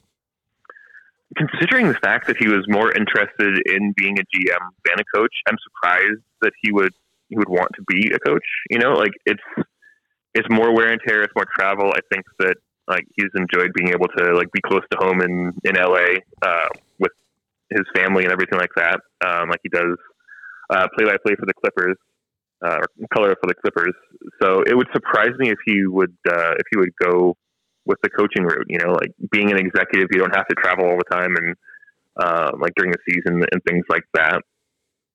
Considering 1.35 1.87
the 1.87 1.95
fact 1.95 2.27
that 2.27 2.37
he 2.37 2.47
was 2.47 2.65
more 2.67 2.91
interested 2.95 3.59
in 3.65 3.93
being 3.97 4.17
a 4.19 4.21
GM 4.21 4.69
than 4.85 4.99
a 4.99 5.17
coach, 5.17 5.33
I'm 5.47 5.57
surprised 5.63 6.21
that 6.41 6.53
he 6.61 6.71
would 6.71 6.93
he 7.33 7.37
would 7.37 7.49
want 7.49 7.69
to 7.75 7.83
be 7.87 8.11
a 8.13 8.19
coach. 8.19 8.45
You 8.69 8.79
know, 8.79 8.93
like 8.93 9.11
it's 9.25 9.43
it's 10.33 10.47
more 10.49 10.73
wear 10.73 10.91
and 10.91 11.01
tear, 11.05 11.23
it's 11.23 11.33
more 11.35 11.47
travel. 11.55 11.91
I 11.95 12.01
think 12.11 12.25
that 12.39 12.55
like 12.87 13.05
he's 13.15 13.29
enjoyed 13.35 13.71
being 13.73 13.89
able 13.89 14.07
to 14.17 14.33
like 14.35 14.51
be 14.51 14.61
close 14.61 14.83
to 14.91 14.97
home 14.99 15.21
in 15.21 15.53
in 15.63 15.75
LA 15.75 16.19
uh, 16.41 16.69
with 16.99 17.11
his 17.69 17.85
family 17.95 18.23
and 18.23 18.31
everything 18.31 18.59
like 18.59 18.73
that. 18.75 18.99
Um, 19.25 19.49
like 19.49 19.61
he 19.63 19.69
does 19.69 19.97
play 20.69 21.05
by 21.05 21.17
play 21.25 21.35
for 21.35 21.45
the 21.45 21.53
Clippers 21.53 21.97
uh, 22.63 22.77
or 22.77 23.07
color 23.13 23.35
for 23.41 23.47
the 23.47 23.55
Clippers. 23.55 23.93
So 24.41 24.61
it 24.61 24.75
would 24.75 24.87
surprise 24.93 25.33
me 25.37 25.49
if 25.49 25.59
he 25.65 25.85
would 25.85 26.15
uh, 26.29 26.53
if 26.53 26.65
he 26.71 26.77
would 26.77 26.93
go 27.01 27.35
with 27.85 27.97
the 28.03 28.09
coaching 28.09 28.43
route. 28.43 28.67
You 28.69 28.79
know, 28.79 28.93
like 28.93 29.11
being 29.31 29.51
an 29.51 29.57
executive, 29.57 30.09
you 30.11 30.19
don't 30.19 30.35
have 30.35 30.47
to 30.47 30.55
travel 30.55 30.85
all 30.85 30.97
the 30.97 31.15
time 31.15 31.35
and 31.35 31.55
uh, 32.21 32.51
like 32.59 32.73
during 32.75 32.91
the 32.91 32.99
season 33.09 33.43
and 33.51 33.61
things 33.63 33.85
like 33.89 34.03
that 34.13 34.41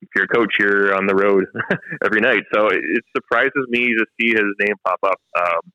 if 0.01 0.09
you're 0.15 0.25
a 0.25 0.29
coach, 0.29 0.55
you're 0.59 0.95
on 0.95 1.07
the 1.07 1.15
road 1.15 1.47
every 2.05 2.21
night. 2.21 2.43
So 2.53 2.67
it, 2.69 2.81
it, 2.83 3.05
surprises 3.17 3.67
me 3.69 3.95
to 3.95 4.07
see 4.21 4.31
his 4.31 4.45
name 4.61 4.77
pop 4.85 4.99
up. 5.03 5.21
Um, 5.39 5.73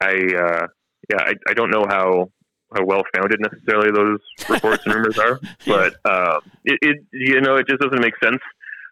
I 0.00 0.12
uh, 0.12 0.66
yeah, 1.10 1.20
I, 1.20 1.34
I 1.48 1.54
don't 1.54 1.70
know 1.70 1.84
how 1.88 2.30
how 2.74 2.84
well 2.84 3.02
founded 3.14 3.40
necessarily 3.40 3.90
those 3.90 4.20
reports 4.48 4.84
and 4.86 4.94
rumors 4.94 5.18
are, 5.18 5.40
but 5.66 5.94
um, 6.04 6.40
it, 6.64 6.78
it 6.82 6.96
you 7.12 7.40
know 7.40 7.56
it 7.56 7.68
just 7.68 7.80
doesn't 7.80 8.00
make 8.00 8.14
sense 8.22 8.40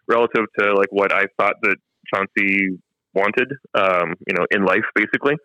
relative 0.07 0.45
to 0.59 0.73
like 0.73 0.91
what 0.91 1.13
I 1.13 1.25
thought 1.37 1.55
that 1.63 1.77
Chauncey 2.13 2.77
wanted, 3.13 3.51
um, 3.73 4.13
you 4.27 4.33
know, 4.35 4.45
in 4.51 4.65
life 4.65 4.85
basically. 4.95 5.35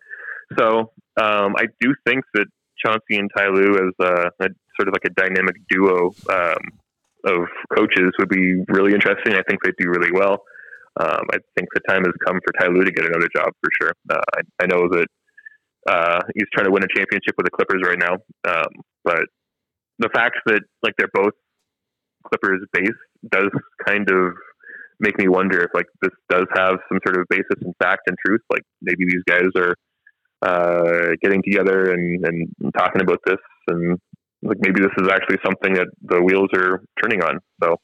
So 0.58 0.92
um, 1.16 1.54
I 1.58 1.66
do 1.80 1.94
think 2.06 2.24
that 2.34 2.46
Chauncey 2.84 3.16
and 3.16 3.30
Ty 3.36 3.48
Lue 3.48 3.74
as 3.74 4.06
a, 4.06 4.44
a, 4.44 4.48
sort 4.78 4.88
of 4.88 4.94
like 4.94 5.04
a 5.04 5.10
dynamic 5.10 5.56
duo 5.68 6.14
um, 6.30 6.58
of 7.26 7.46
coaches 7.76 8.12
would 8.18 8.28
be 8.28 8.62
really 8.68 8.94
interesting. 8.94 9.34
I 9.34 9.42
think 9.48 9.62
they'd 9.62 9.76
do 9.78 9.90
really 9.90 10.12
well. 10.12 10.44
Um, 10.98 11.26
I 11.32 11.38
think 11.56 11.68
the 11.74 11.80
time 11.88 12.04
has 12.04 12.14
come 12.26 12.38
for 12.44 12.52
Ty 12.58 12.68
Lue 12.72 12.84
to 12.84 12.90
get 12.90 13.04
another 13.04 13.28
job 13.34 13.52
for 13.60 13.70
sure. 13.80 13.92
Uh, 14.10 14.22
I, 14.36 14.64
I, 14.64 14.66
know 14.66 14.88
that 14.88 15.06
uh, 15.86 16.20
he's 16.34 16.46
trying 16.54 16.64
to 16.64 16.72
win 16.72 16.84
a 16.84 16.88
championship 16.96 17.34
with 17.36 17.44
the 17.44 17.50
Clippers 17.50 17.82
right 17.84 17.98
now, 17.98 18.14
um, 18.48 18.70
but 19.04 19.24
the 19.98 20.08
fact 20.14 20.36
that 20.46 20.62
like 20.82 20.94
they're 20.96 21.12
both 21.12 21.34
Clippers 22.28 22.64
based 22.72 22.92
does 23.30 23.50
kind 23.86 24.08
of 24.10 24.32
make 24.98 25.18
me 25.18 25.28
wonder 25.28 25.60
if 25.60 25.70
like 25.74 25.86
this 26.00 26.12
does 26.30 26.46
have 26.54 26.78
some 26.88 26.98
sort 27.06 27.20
of 27.20 27.26
basis 27.28 27.60
in 27.60 27.74
fact 27.82 28.02
and 28.06 28.16
truth. 28.24 28.40
Like 28.50 28.62
maybe 28.80 29.04
these 29.04 29.22
guys 29.28 29.48
are 29.56 29.74
uh, 30.42 31.14
getting 31.22 31.42
together 31.42 31.92
and, 31.92 32.24
and 32.24 32.48
talking 32.76 33.02
about 33.02 33.20
this 33.26 33.38
and 33.68 33.98
like 34.42 34.58
maybe 34.60 34.80
this 34.80 34.92
is 34.98 35.08
actually 35.08 35.38
something 35.44 35.74
that 35.74 35.88
the 36.02 36.22
wheels 36.22 36.50
are 36.54 36.82
turning 37.02 37.22
on. 37.22 37.40
So, 37.62 37.76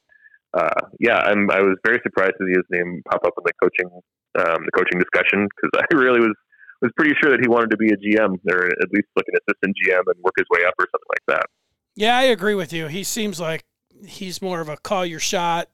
uh, 0.55 0.81
yeah, 1.01 1.19
I'm, 1.19 1.51
I 1.51 1.61
was 1.61 1.77
very 1.85 2.01
surprised 2.03 2.35
to 2.41 2.47
see 2.47 2.53
his 2.53 2.67
name 2.71 3.03
pop 3.11 3.25
up 3.25 3.35
in 3.39 3.45
the 3.45 3.53
coaching 3.63 3.91
um, 4.39 4.65
the 4.65 4.73
coaching 4.73 4.99
discussion 4.99 5.47
because 5.49 5.71
I 5.93 5.95
really 5.95 6.21
was 6.21 6.35
was 6.81 6.91
pretty 6.97 7.15
sure 7.23 7.31
that 7.31 7.41
he 7.41 7.49
wanted 7.49 7.71
to 7.71 7.77
be 7.77 7.89
a 7.89 7.97
GM 7.97 8.39
or 8.51 8.67
at 8.67 8.93
least 8.93 9.07
like 9.15 9.27
an 9.29 9.39
assistant 9.47 9.77
GM 9.87 10.03
and 10.05 10.23
work 10.23 10.35
his 10.37 10.47
way 10.51 10.67
up 10.67 10.75
or 10.81 10.87
something 10.91 11.09
like 11.11 11.23
that. 11.29 11.47
Yeah, 11.95 12.17
I 12.17 12.23
agree 12.23 12.57
with 12.57 12.73
you. 12.73 12.89
He 12.89 13.05
seems 13.05 13.39
like 13.39 13.65
he's 14.05 14.43
more 14.43 14.61
of 14.61 14.69
a 14.69 14.77
call 14.77 15.07
your 15.07 15.21
shot 15.21 15.69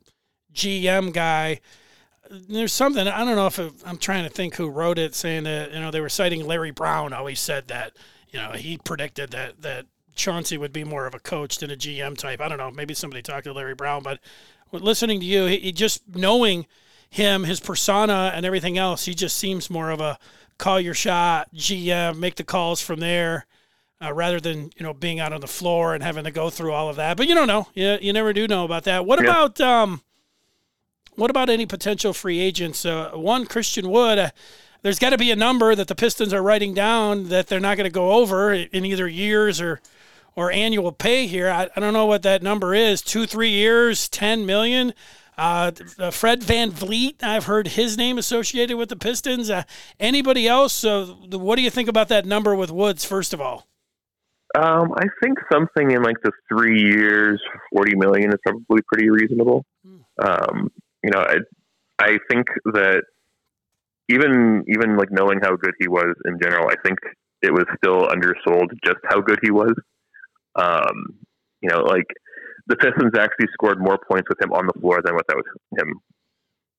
GM 0.53 1.13
guy. 1.13 1.61
There's 2.31 2.75
something 2.75 3.09
I 3.09 3.25
don't 3.25 3.37
know 3.37 3.47
if 3.47 3.59
it, 3.59 3.73
I'm 3.87 3.97
trying 3.97 4.25
to 4.25 4.31
think 4.31 4.57
who 4.57 4.69
wrote 4.69 4.99
it, 4.99 5.15
saying 5.15 5.45
that 5.45 5.73
you 5.73 5.81
know 5.81 5.91
they 5.91 6.01
were 6.01 6.11
citing 6.11 6.47
Larry 6.47 6.73
Brown. 6.73 7.15
Always 7.15 7.41
said 7.41 7.69
that 7.69 7.97
you 8.29 8.39
know 8.39 8.53
he 8.53 8.77
predicted 8.77 9.31
that 9.31 9.63
that 9.63 9.87
Chauncey 10.19 10.59
would 10.59 10.73
be 10.73 10.85
more 10.85 11.07
of 11.07 11.15
a 11.15 11.19
coach 11.19 11.59
than 11.59 11.71
a 11.71 11.77
GM 11.77 12.17
type. 12.19 12.41
I 12.41 12.49
don't 12.49 12.59
know. 12.59 12.71
Maybe 12.71 12.95
somebody 12.95 13.23
talked 13.23 13.45
to 13.45 13.53
Larry 13.53 13.75
Brown, 13.75 14.03
but 14.03 14.21
listening 14.73 15.21
to 15.21 15.27
you, 15.27 15.47
he, 15.47 15.59
he 15.59 15.73
just 15.73 16.03
knowing 16.15 16.67
him, 17.09 17.45
his 17.45 17.61
persona, 17.61 18.33
and 18.35 18.45
everything 18.45 18.77
else, 18.77 19.07
he 19.07 19.15
just 19.15 19.37
seems 19.37 19.71
more 19.71 19.91
of 19.91 20.01
a 20.01 20.19
call 20.59 20.81
your 20.81 20.95
shot, 20.95 21.49
GM, 21.55 22.19
make 22.19 22.35
the 22.35 22.45
calls 22.45 22.81
from 22.81 23.01
there, 23.01 23.47
uh, 24.03 24.13
rather 24.13 24.41
than 24.41 24.71
you 24.77 24.83
know 24.83 24.93
being 24.93 25.21
out 25.21 25.33
on 25.33 25.41
the 25.41 25.47
floor 25.47 25.95
and 25.95 26.03
having 26.03 26.25
to 26.25 26.31
go 26.31 26.51
through 26.51 26.73
all 26.73 26.89
of 26.89 26.97
that. 26.97 27.17
But 27.17 27.29
you 27.29 27.35
don't 27.35 27.47
know. 27.47 27.69
You, 27.75 27.99
you 28.01 28.13
never 28.13 28.33
do 28.33 28.47
know 28.47 28.65
about 28.65 28.85
that. 28.85 29.07
What 29.07 29.23
yeah. 29.23 29.31
about 29.31 29.61
um, 29.61 30.03
what 31.15 31.31
about 31.31 31.49
any 31.49 31.67
potential 31.67 32.13
free 32.13 32.41
agents? 32.41 32.85
Uh, 32.85 33.13
one 33.15 33.47
Christian 33.47 33.89
Wood. 33.89 34.19
Uh, 34.19 34.31
there's 34.83 35.01
got 35.01 35.11
to 35.11 35.19
be 35.19 35.33
a 35.33 35.37
number 35.37 35.75
that 35.75 35.89
the 35.89 35.95
Pistons 35.97 36.33
are 36.33 36.43
writing 36.43 36.73
down 36.73 37.31
that 37.31 37.49
they're 37.49 37.59
not 37.59 37.77
going 37.77 37.91
to 37.91 37.93
go 37.93 38.13
over 38.13 38.53
in 38.53 38.85
either 38.85 39.09
years 39.09 39.61
or 39.61 39.81
or 40.39 40.53
annual 40.53 40.93
pay 40.93 41.27
here. 41.27 41.51
I, 41.51 41.69
I 41.75 41.81
don't 41.81 41.93
know 41.93 42.07
what 42.07 42.23
that 42.23 42.45
number 42.45 42.73
is. 42.73 43.03
Two, 43.03 43.27
three 43.27 43.51
years, 43.51 44.09
10 44.09 44.47
million. 44.47 44.95
Uh, 45.37 45.73
uh, 45.99 46.13
Fred 46.13 46.43
VanVleet, 46.43 47.25
I've 47.25 47.47
heard 47.47 47.67
his 47.67 47.99
name 47.99 48.19
associated 48.19 48.77
with 48.77 48.89
the 48.89 48.95
Pistons. 48.95 49.51
Uh, 49.51 49.65
anybody 49.99 50.47
else? 50.47 50.73
So, 50.73 51.07
what 51.33 51.57
do 51.57 51.63
you 51.63 51.71
think 51.71 51.89
about 51.89 52.07
that 52.11 52.25
number 52.25 52.55
with 52.55 52.71
Woods, 52.71 53.05
first 53.05 53.35
of 53.35 53.41
all? 53.41 53.67
Um, 54.57 54.93
I 54.97 55.07
think 55.21 55.39
something 55.53 55.91
in 55.91 56.05
like 56.05 56.19
the 56.23 56.31
three 56.49 56.83
years, 56.83 57.43
40 57.75 57.97
million 57.97 58.31
is 58.31 58.39
probably 58.47 58.83
pretty 58.93 59.11
reasonable. 59.11 59.65
Hmm. 59.85 59.99
Um, 60.25 60.71
you 61.03 61.11
know, 61.11 61.19
I, 61.19 61.39
I 61.99 62.19
think 62.31 62.47
that 62.67 63.03
even, 64.09 64.65
even 64.69 64.97
like 64.97 65.11
knowing 65.11 65.41
how 65.43 65.57
good 65.57 65.75
he 65.81 65.89
was 65.89 66.15
in 66.27 66.39
general, 66.41 66.69
I 66.69 66.77
think 66.87 67.01
it 67.43 67.53
was 67.53 67.65
still 67.77 68.09
undersold 68.09 68.71
just 68.85 69.01
how 69.09 69.21
good 69.21 69.41
he 69.43 69.51
was. 69.51 69.73
Um, 70.59 71.19
you 71.63 71.71
know, 71.71 71.81
like 71.83 72.07
the 72.67 72.77
Pistons 72.77 73.13
actually 73.19 73.49
scored 73.53 73.81
more 73.81 73.99
points 74.11 74.29
with 74.29 74.41
him 74.41 74.53
on 74.53 74.67
the 74.67 74.79
floor 74.81 75.01
than 75.03 75.15
without 75.15 75.45
him 75.79 75.95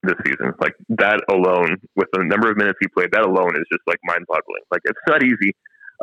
this 0.04 0.16
season. 0.26 0.54
Like 0.60 0.74
that 0.90 1.22
alone, 1.30 1.78
with 1.96 2.08
the 2.14 2.24
number 2.24 2.50
of 2.50 2.58
minutes 2.58 2.78
he 2.80 2.88
played, 2.88 3.12
that 3.12 3.26
alone 3.26 3.56
is 3.56 3.66
just 3.72 3.82
like 3.88 4.00
mind 4.04 4.26
boggling. 4.28 4.64
Like 4.72 4.82
it's 4.86 5.00
not 5.08 5.24
easy 5.24 5.54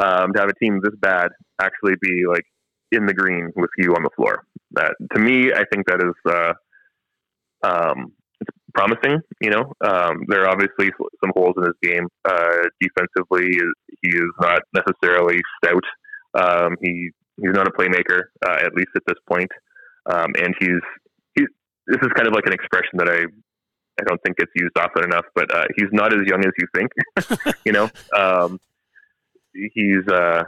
um, 0.02 0.32
to 0.32 0.40
have 0.40 0.50
a 0.50 0.64
team 0.64 0.80
this 0.82 0.94
bad 1.00 1.28
actually 1.60 1.94
be 2.00 2.24
like 2.28 2.44
in 2.92 3.06
the 3.06 3.14
green 3.14 3.50
with 3.56 3.70
you 3.78 3.94
on 3.94 4.02
the 4.02 4.10
floor. 4.16 4.44
That 4.72 4.94
to 5.14 5.20
me, 5.20 5.52
I 5.52 5.64
think 5.72 5.86
that 5.86 6.02
is 6.02 6.32
uh, 6.32 6.52
um, 7.62 8.12
it's 8.40 8.56
promising. 8.74 9.20
You 9.40 9.50
know, 9.50 9.72
um, 9.84 10.24
there 10.28 10.42
are 10.42 10.50
obviously 10.50 10.90
some 11.22 11.32
holes 11.34 11.54
in 11.56 11.64
his 11.64 11.74
game. 11.82 12.08
Uh, 12.24 12.68
defensively, 12.80 13.58
he 14.02 14.10
is 14.10 14.30
not 14.40 14.62
necessarily 14.74 15.40
stout. 15.62 15.84
Um, 16.34 16.76
he 16.82 17.10
He's 17.36 17.52
not 17.52 17.68
a 17.68 17.70
playmaker, 17.70 18.24
uh, 18.46 18.58
at 18.64 18.74
least 18.74 18.90
at 18.96 19.02
this 19.06 19.18
point. 19.28 19.50
Um, 20.06 20.32
and 20.38 20.54
he's, 20.58 20.80
he's, 21.34 21.48
this 21.86 21.98
is 22.02 22.08
kind 22.14 22.26
of 22.26 22.34
like 22.34 22.46
an 22.46 22.52
expression 22.52 22.98
that 22.98 23.08
I, 23.08 23.24
I 24.00 24.04
don't 24.06 24.20
think 24.22 24.36
gets 24.36 24.52
used 24.54 24.76
often 24.78 25.04
enough, 25.04 25.24
but 25.34 25.54
uh, 25.54 25.64
he's 25.76 25.88
not 25.92 26.12
as 26.12 26.26
young 26.26 26.44
as 26.44 26.52
you 26.58 26.66
think, 26.74 27.56
you 27.64 27.72
know? 27.72 27.90
Um, 28.16 28.60
he's, 29.52 30.06
uh, 30.08 30.44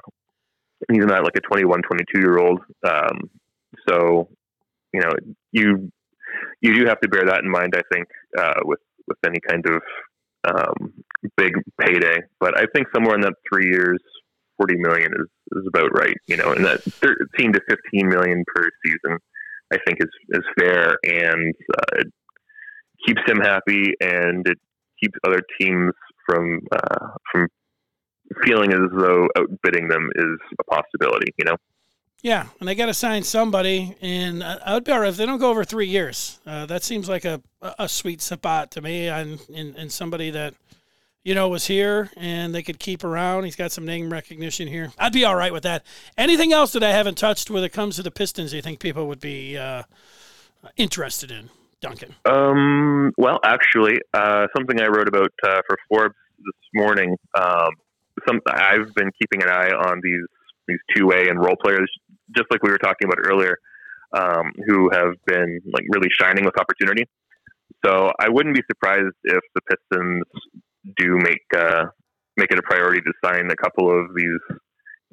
he's 0.90 1.04
not 1.04 1.24
like 1.24 1.36
a 1.36 1.40
21, 1.40 1.82
22 1.82 2.20
year 2.20 2.38
old. 2.38 2.60
Um, 2.86 3.30
so, 3.88 4.28
you 4.92 5.00
know, 5.00 5.12
you, 5.52 5.90
you 6.60 6.74
do 6.74 6.86
have 6.86 7.00
to 7.00 7.08
bear 7.08 7.24
that 7.26 7.42
in 7.42 7.50
mind, 7.50 7.74
I 7.76 7.82
think, 7.92 8.08
uh, 8.38 8.60
with, 8.64 8.80
with 9.06 9.18
any 9.26 9.40
kind 9.48 9.64
of 9.66 9.82
um, 10.44 10.92
big 11.36 11.52
payday. 11.80 12.18
But 12.40 12.56
I 12.56 12.64
think 12.74 12.88
somewhere 12.94 13.14
in 13.14 13.22
that 13.22 13.34
three 13.50 13.70
years, 13.70 13.98
40 14.58 14.76
million 14.76 15.12
is, 15.12 15.28
is 15.56 15.66
about 15.66 15.90
right. 15.98 16.16
You 16.26 16.36
know, 16.36 16.52
and 16.52 16.64
that 16.64 16.82
13 16.82 17.52
to 17.52 17.60
15 17.68 18.08
million 18.08 18.44
per 18.54 18.68
season, 18.84 19.18
I 19.72 19.78
think 19.86 19.98
is 20.00 20.10
is 20.30 20.44
fair 20.58 20.96
and 21.04 21.54
uh, 21.74 22.00
it 22.00 22.06
keeps 23.06 23.20
him 23.26 23.38
happy 23.38 23.92
and 24.00 24.46
it 24.46 24.58
keeps 25.00 25.14
other 25.24 25.40
teams 25.60 25.92
from 26.26 26.60
uh, 26.72 27.08
from 27.32 27.48
feeling 28.44 28.72
as 28.72 28.80
though 28.96 29.28
outbidding 29.38 29.88
them 29.88 30.08
is 30.16 30.38
a 30.58 30.64
possibility. 30.64 31.32
You 31.38 31.46
know. 31.46 31.56
Yeah, 32.22 32.46
and 32.58 32.68
they 32.68 32.74
got 32.74 32.86
to 32.86 32.94
sign 32.94 33.22
somebody, 33.22 33.94
and 34.00 34.42
I 34.42 34.74
would 34.74 34.82
be 34.82 34.90
all 34.90 34.98
right 34.98 35.08
if 35.08 35.16
they 35.16 35.24
don't 35.24 35.38
go 35.38 35.50
over 35.50 35.62
three 35.62 35.86
years. 35.86 36.40
Uh, 36.44 36.66
that 36.66 36.82
seems 36.82 37.08
like 37.08 37.24
a 37.24 37.40
a 37.78 37.88
sweet 37.88 38.20
spot 38.20 38.72
to 38.72 38.80
me, 38.80 39.08
and 39.08 39.38
and 39.54 39.90
somebody 39.92 40.30
that 40.30 40.54
you 41.28 41.34
know 41.34 41.46
was 41.46 41.66
here 41.66 42.10
and 42.16 42.54
they 42.54 42.62
could 42.62 42.78
keep 42.78 43.04
around. 43.04 43.44
He's 43.44 43.54
got 43.54 43.70
some 43.70 43.84
name 43.84 44.10
recognition 44.10 44.66
here. 44.66 44.92
I'd 44.98 45.12
be 45.12 45.26
all 45.26 45.36
right 45.36 45.52
with 45.52 45.62
that. 45.64 45.84
Anything 46.16 46.54
else 46.54 46.72
that 46.72 46.82
I 46.82 46.90
haven't 46.90 47.18
touched 47.18 47.50
when 47.50 47.62
it 47.62 47.68
comes 47.70 47.96
to 47.96 48.02
the 48.02 48.10
Pistons? 48.10 48.54
You 48.54 48.62
think 48.62 48.80
people 48.80 49.06
would 49.08 49.20
be 49.20 49.58
uh, 49.58 49.82
interested 50.78 51.30
in, 51.30 51.50
Duncan? 51.82 52.14
Um, 52.24 53.12
well, 53.18 53.40
actually, 53.44 53.98
uh, 54.14 54.46
something 54.56 54.80
I 54.80 54.86
wrote 54.86 55.06
about 55.06 55.30
uh, 55.44 55.60
for 55.66 55.76
Forbes 55.90 56.14
this 56.38 56.70
morning. 56.72 57.14
Um, 57.38 57.72
some 58.26 58.40
I've 58.46 58.94
been 58.94 59.10
keeping 59.20 59.42
an 59.42 59.50
eye 59.50 59.68
on 59.68 60.00
these 60.02 60.24
these 60.66 60.78
two 60.96 61.06
way 61.06 61.28
and 61.28 61.38
role 61.38 61.56
players 61.62 61.90
just 62.34 62.50
like 62.50 62.62
we 62.62 62.70
were 62.70 62.78
talking 62.78 63.06
about 63.06 63.18
earlier, 63.30 63.58
um, 64.14 64.52
who 64.66 64.88
have 64.90 65.12
been 65.26 65.60
like 65.74 65.84
really 65.90 66.08
shining 66.18 66.46
with 66.46 66.58
opportunity. 66.58 67.04
So 67.84 68.12
I 68.18 68.30
wouldn't 68.30 68.54
be 68.54 68.62
surprised 68.66 69.14
if 69.24 69.40
the 69.54 69.60
Pistons 69.60 70.24
do 70.96 71.16
make 71.16 71.44
uh, 71.56 71.86
make 72.36 72.50
it 72.50 72.58
a 72.58 72.62
priority 72.62 73.00
to 73.00 73.12
sign 73.24 73.50
a 73.50 73.56
couple 73.56 73.90
of 73.90 74.14
these 74.14 74.58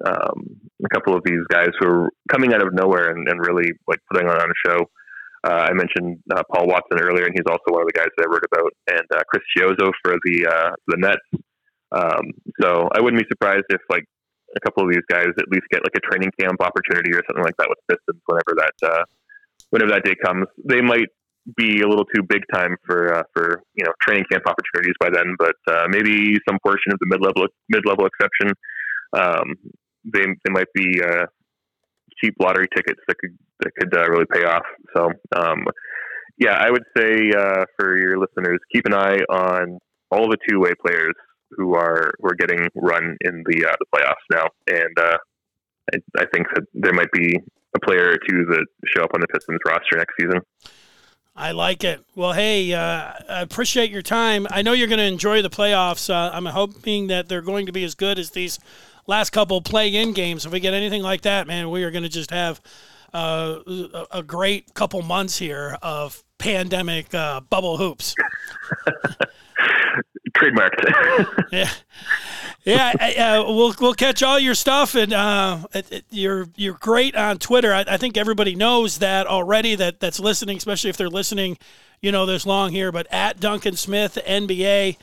um, 0.05 0.59
a 0.83 0.89
couple 0.89 1.15
of 1.15 1.23
these 1.25 1.41
guys 1.49 1.69
who 1.79 1.87
are 1.87 2.09
coming 2.29 2.53
out 2.53 2.61
of 2.65 2.73
nowhere 2.73 3.11
and, 3.11 3.27
and 3.27 3.39
really 3.39 3.71
like 3.87 3.99
putting 4.11 4.27
on 4.27 4.35
a 4.35 4.69
show. 4.69 4.85
Uh, 5.45 5.69
I 5.69 5.73
mentioned 5.73 6.17
uh, 6.35 6.41
Paul 6.51 6.67
Watson 6.67 6.99
earlier, 6.99 7.25
and 7.25 7.33
he's 7.33 7.45
also 7.47 7.69
one 7.69 7.83
of 7.83 7.87
the 7.87 7.93
guys 7.93 8.09
that 8.17 8.25
I 8.25 8.31
wrote 8.31 8.43
about, 8.51 8.71
and 8.87 9.05
uh, 9.13 9.21
Chris 9.29 9.43
Chiozza 9.55 9.91
for 10.03 10.17
the 10.25 10.47
uh, 10.47 10.71
the 10.87 10.97
Nets. 10.97 11.45
Um, 11.91 12.31
so 12.61 12.89
I 12.93 12.99
wouldn't 12.99 13.21
be 13.21 13.27
surprised 13.29 13.65
if 13.69 13.81
like 13.89 14.03
a 14.55 14.59
couple 14.61 14.83
of 14.83 14.89
these 14.89 15.05
guys 15.09 15.27
at 15.37 15.47
least 15.49 15.67
get 15.71 15.83
like 15.83 15.95
a 15.95 16.01
training 16.01 16.31
camp 16.39 16.61
opportunity 16.61 17.13
or 17.13 17.21
something 17.27 17.43
like 17.43 17.55
that 17.57 17.69
with 17.69 17.79
Pistons 17.87 18.21
whenever 18.25 18.53
that 18.57 18.75
uh, 18.83 19.03
whenever 19.69 19.91
that 19.91 20.03
day 20.03 20.15
comes. 20.23 20.47
They 20.63 20.81
might 20.81 21.09
be 21.55 21.81
a 21.81 21.87
little 21.87 22.05
too 22.05 22.23
big 22.23 22.41
time 22.51 22.75
for 22.85 23.13
uh, 23.13 23.23
for 23.33 23.61
you 23.75 23.85
know 23.85 23.91
training 24.01 24.25
camp 24.31 24.43
opportunities 24.47 24.95
by 24.99 25.09
then, 25.09 25.35
but 25.37 25.55
uh, 25.71 25.85
maybe 25.89 26.37
some 26.47 26.57
portion 26.63 26.91
of 26.91 26.99
the 26.99 27.05
mid 27.07 27.21
level 27.21 27.47
mid 27.69 27.85
level 27.85 28.05
exception. 28.05 28.51
Um, 29.13 29.55
they 30.03 30.25
they 30.43 30.51
might 30.51 30.71
be 30.73 31.01
uh, 31.01 31.25
cheap 32.21 32.35
lottery 32.39 32.67
tickets 32.75 32.99
that 33.07 33.17
could 33.17 33.37
that 33.61 33.71
could 33.79 33.95
uh, 33.95 34.09
really 34.09 34.25
pay 34.31 34.43
off. 34.43 34.65
So 34.95 35.11
um, 35.35 35.65
yeah, 36.37 36.57
I 36.59 36.71
would 36.71 36.83
say 36.97 37.31
uh, 37.37 37.65
for 37.77 37.97
your 37.97 38.17
listeners, 38.19 38.59
keep 38.73 38.85
an 38.85 38.93
eye 38.93 39.19
on 39.29 39.79
all 40.11 40.29
the 40.29 40.37
two 40.49 40.59
way 40.59 40.71
players 40.85 41.13
who 41.51 41.75
are 41.75 42.13
who 42.19 42.29
are 42.29 42.35
getting 42.35 42.67
run 42.75 43.17
in 43.21 43.43
the 43.47 43.65
uh, 43.65 43.75
the 43.79 43.85
playoffs 43.95 44.25
now, 44.31 44.47
and 44.67 45.21
I, 45.93 45.97
I, 46.17 46.25
think 46.33 46.47
that 46.55 46.63
there 46.73 46.93
might 46.93 47.11
be 47.11 47.37
a 47.75 47.79
player 47.79 48.09
or 48.09 48.17
two 48.17 48.45
that 48.45 48.65
show 48.87 49.03
up 49.03 49.11
on 49.13 49.21
the 49.21 49.27
Pistons 49.27 49.59
roster 49.65 49.97
next 49.97 50.13
season. 50.19 50.41
I 51.35 51.51
like 51.51 51.83
it. 51.83 52.01
Well, 52.15 52.31
hey, 52.31 52.73
uh, 52.73 53.11
I 53.29 53.41
appreciate 53.41 53.91
your 53.91 54.01
time. 54.01 54.47
I 54.51 54.61
know 54.61 54.71
you're 54.71 54.87
going 54.87 54.99
to 54.99 55.05
enjoy 55.05 55.41
the 55.41 55.49
playoffs. 55.49 56.09
Uh, 56.09 56.31
I'm 56.33 56.45
hoping 56.45 57.07
that 57.07 57.27
they're 57.27 57.41
going 57.41 57.65
to 57.65 57.73
be 57.73 57.83
as 57.83 57.93
good 57.93 58.17
as 58.17 58.31
these 58.31 58.57
last 59.05 59.31
couple 59.31 59.61
play-in 59.61 60.13
games. 60.13 60.45
If 60.45 60.53
we 60.53 60.61
get 60.61 60.73
anything 60.73 61.01
like 61.01 61.21
that, 61.21 61.45
man, 61.45 61.69
we 61.69 61.83
are 61.83 61.91
going 61.91 62.03
to 62.03 62.09
just 62.09 62.31
have 62.31 62.61
uh, 63.13 63.59
a 64.11 64.23
great 64.23 64.73
couple 64.73 65.01
months 65.01 65.37
here 65.37 65.77
of 65.81 66.23
pandemic 66.37 67.13
uh, 67.13 67.41
bubble 67.41 67.77
hoops. 67.77 68.15
trademarked. 70.35 71.47
yeah, 71.51 71.69
yeah. 72.65 72.93
Uh, 73.37 73.43
we'll 73.53 73.75
we'll 73.79 73.93
catch 73.93 74.23
all 74.23 74.39
your 74.39 74.55
stuff, 74.55 74.95
and 74.95 75.13
uh, 75.13 75.59
it, 75.73 75.91
it, 75.91 76.05
you're 76.09 76.47
you're 76.55 76.73
great 76.73 77.15
on 77.15 77.37
Twitter. 77.37 77.71
I, 77.71 77.85
I, 77.87 77.97
think 77.97 78.17
everybody 78.17 78.55
knows 78.55 78.97
that 78.97 79.27
already. 79.27 79.75
That 79.75 79.99
that's 79.99 80.19
listening, 80.19 80.57
especially 80.57 80.89
if 80.89 80.97
they're 80.97 81.07
listening, 81.07 81.59
you 82.01 82.11
know, 82.11 82.25
this 82.25 82.45
long 82.45 82.71
here. 82.71 82.91
But 82.91 83.07
at 83.11 83.39
Duncan 83.39 83.75
Smith 83.75 84.17
NBA. 84.27 84.97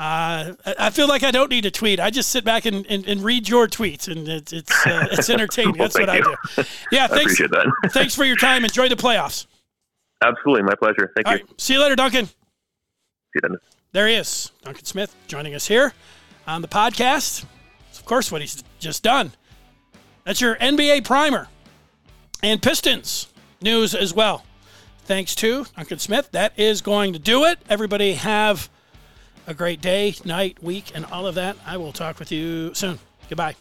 Uh, 0.00 0.54
I 0.78 0.90
feel 0.90 1.08
like 1.08 1.24
I 1.24 1.32
don't 1.32 1.50
need 1.50 1.62
to 1.62 1.72
tweet. 1.72 1.98
I 1.98 2.10
just 2.10 2.30
sit 2.30 2.44
back 2.44 2.66
and, 2.66 2.86
and, 2.86 3.04
and 3.08 3.20
read 3.20 3.48
your 3.48 3.66
tweets, 3.66 4.06
and 4.06 4.28
it's 4.28 4.52
it's, 4.52 4.86
uh, 4.86 5.08
it's 5.10 5.28
entertaining. 5.30 5.76
well, 5.76 5.88
That's 5.88 5.98
what 5.98 6.14
you. 6.14 6.20
I 6.20 6.62
do. 6.62 6.68
Yeah, 6.92 7.08
thanks. 7.08 7.36
thanks 7.88 8.14
for 8.14 8.22
your 8.22 8.36
time. 8.36 8.62
Enjoy 8.62 8.88
the 8.88 8.94
playoffs. 8.94 9.48
Absolutely, 10.22 10.62
my 10.62 10.76
pleasure. 10.76 11.10
Thank 11.16 11.26
All 11.26 11.34
you. 11.34 11.40
Right. 11.40 11.60
See 11.60 11.74
you 11.74 11.80
later, 11.80 11.96
Duncan. 11.96 12.26
See 12.26 12.34
you, 13.34 13.40
Dennis. 13.40 13.60
There 13.90 14.06
he 14.06 14.14
is, 14.14 14.52
Duncan 14.62 14.84
Smith, 14.84 15.16
joining 15.26 15.56
us 15.56 15.66
here 15.66 15.92
on 16.48 16.62
the 16.62 16.68
podcast. 16.68 17.44
It's 17.90 17.98
of 17.98 18.04
course, 18.04 18.32
what 18.32 18.40
he's 18.40 18.64
just 18.80 19.02
done. 19.02 19.32
That's 20.24 20.40
your 20.40 20.56
NBA 20.56 21.04
primer 21.04 21.48
and 22.42 22.60
Pistons 22.60 23.28
news 23.60 23.94
as 23.94 24.12
well. 24.12 24.44
Thanks 25.04 25.34
to 25.36 25.66
Duncan 25.76 25.98
Smith. 25.98 26.30
That 26.32 26.52
is 26.58 26.82
going 26.82 27.12
to 27.12 27.18
do 27.18 27.44
it. 27.44 27.58
Everybody 27.68 28.14
have 28.14 28.68
a 29.46 29.54
great 29.54 29.80
day, 29.80 30.14
night, 30.24 30.62
week, 30.62 30.92
and 30.94 31.06
all 31.06 31.26
of 31.26 31.34
that. 31.36 31.56
I 31.66 31.76
will 31.76 31.92
talk 31.92 32.18
with 32.18 32.30
you 32.30 32.74
soon. 32.74 32.98
Goodbye. 33.28 33.56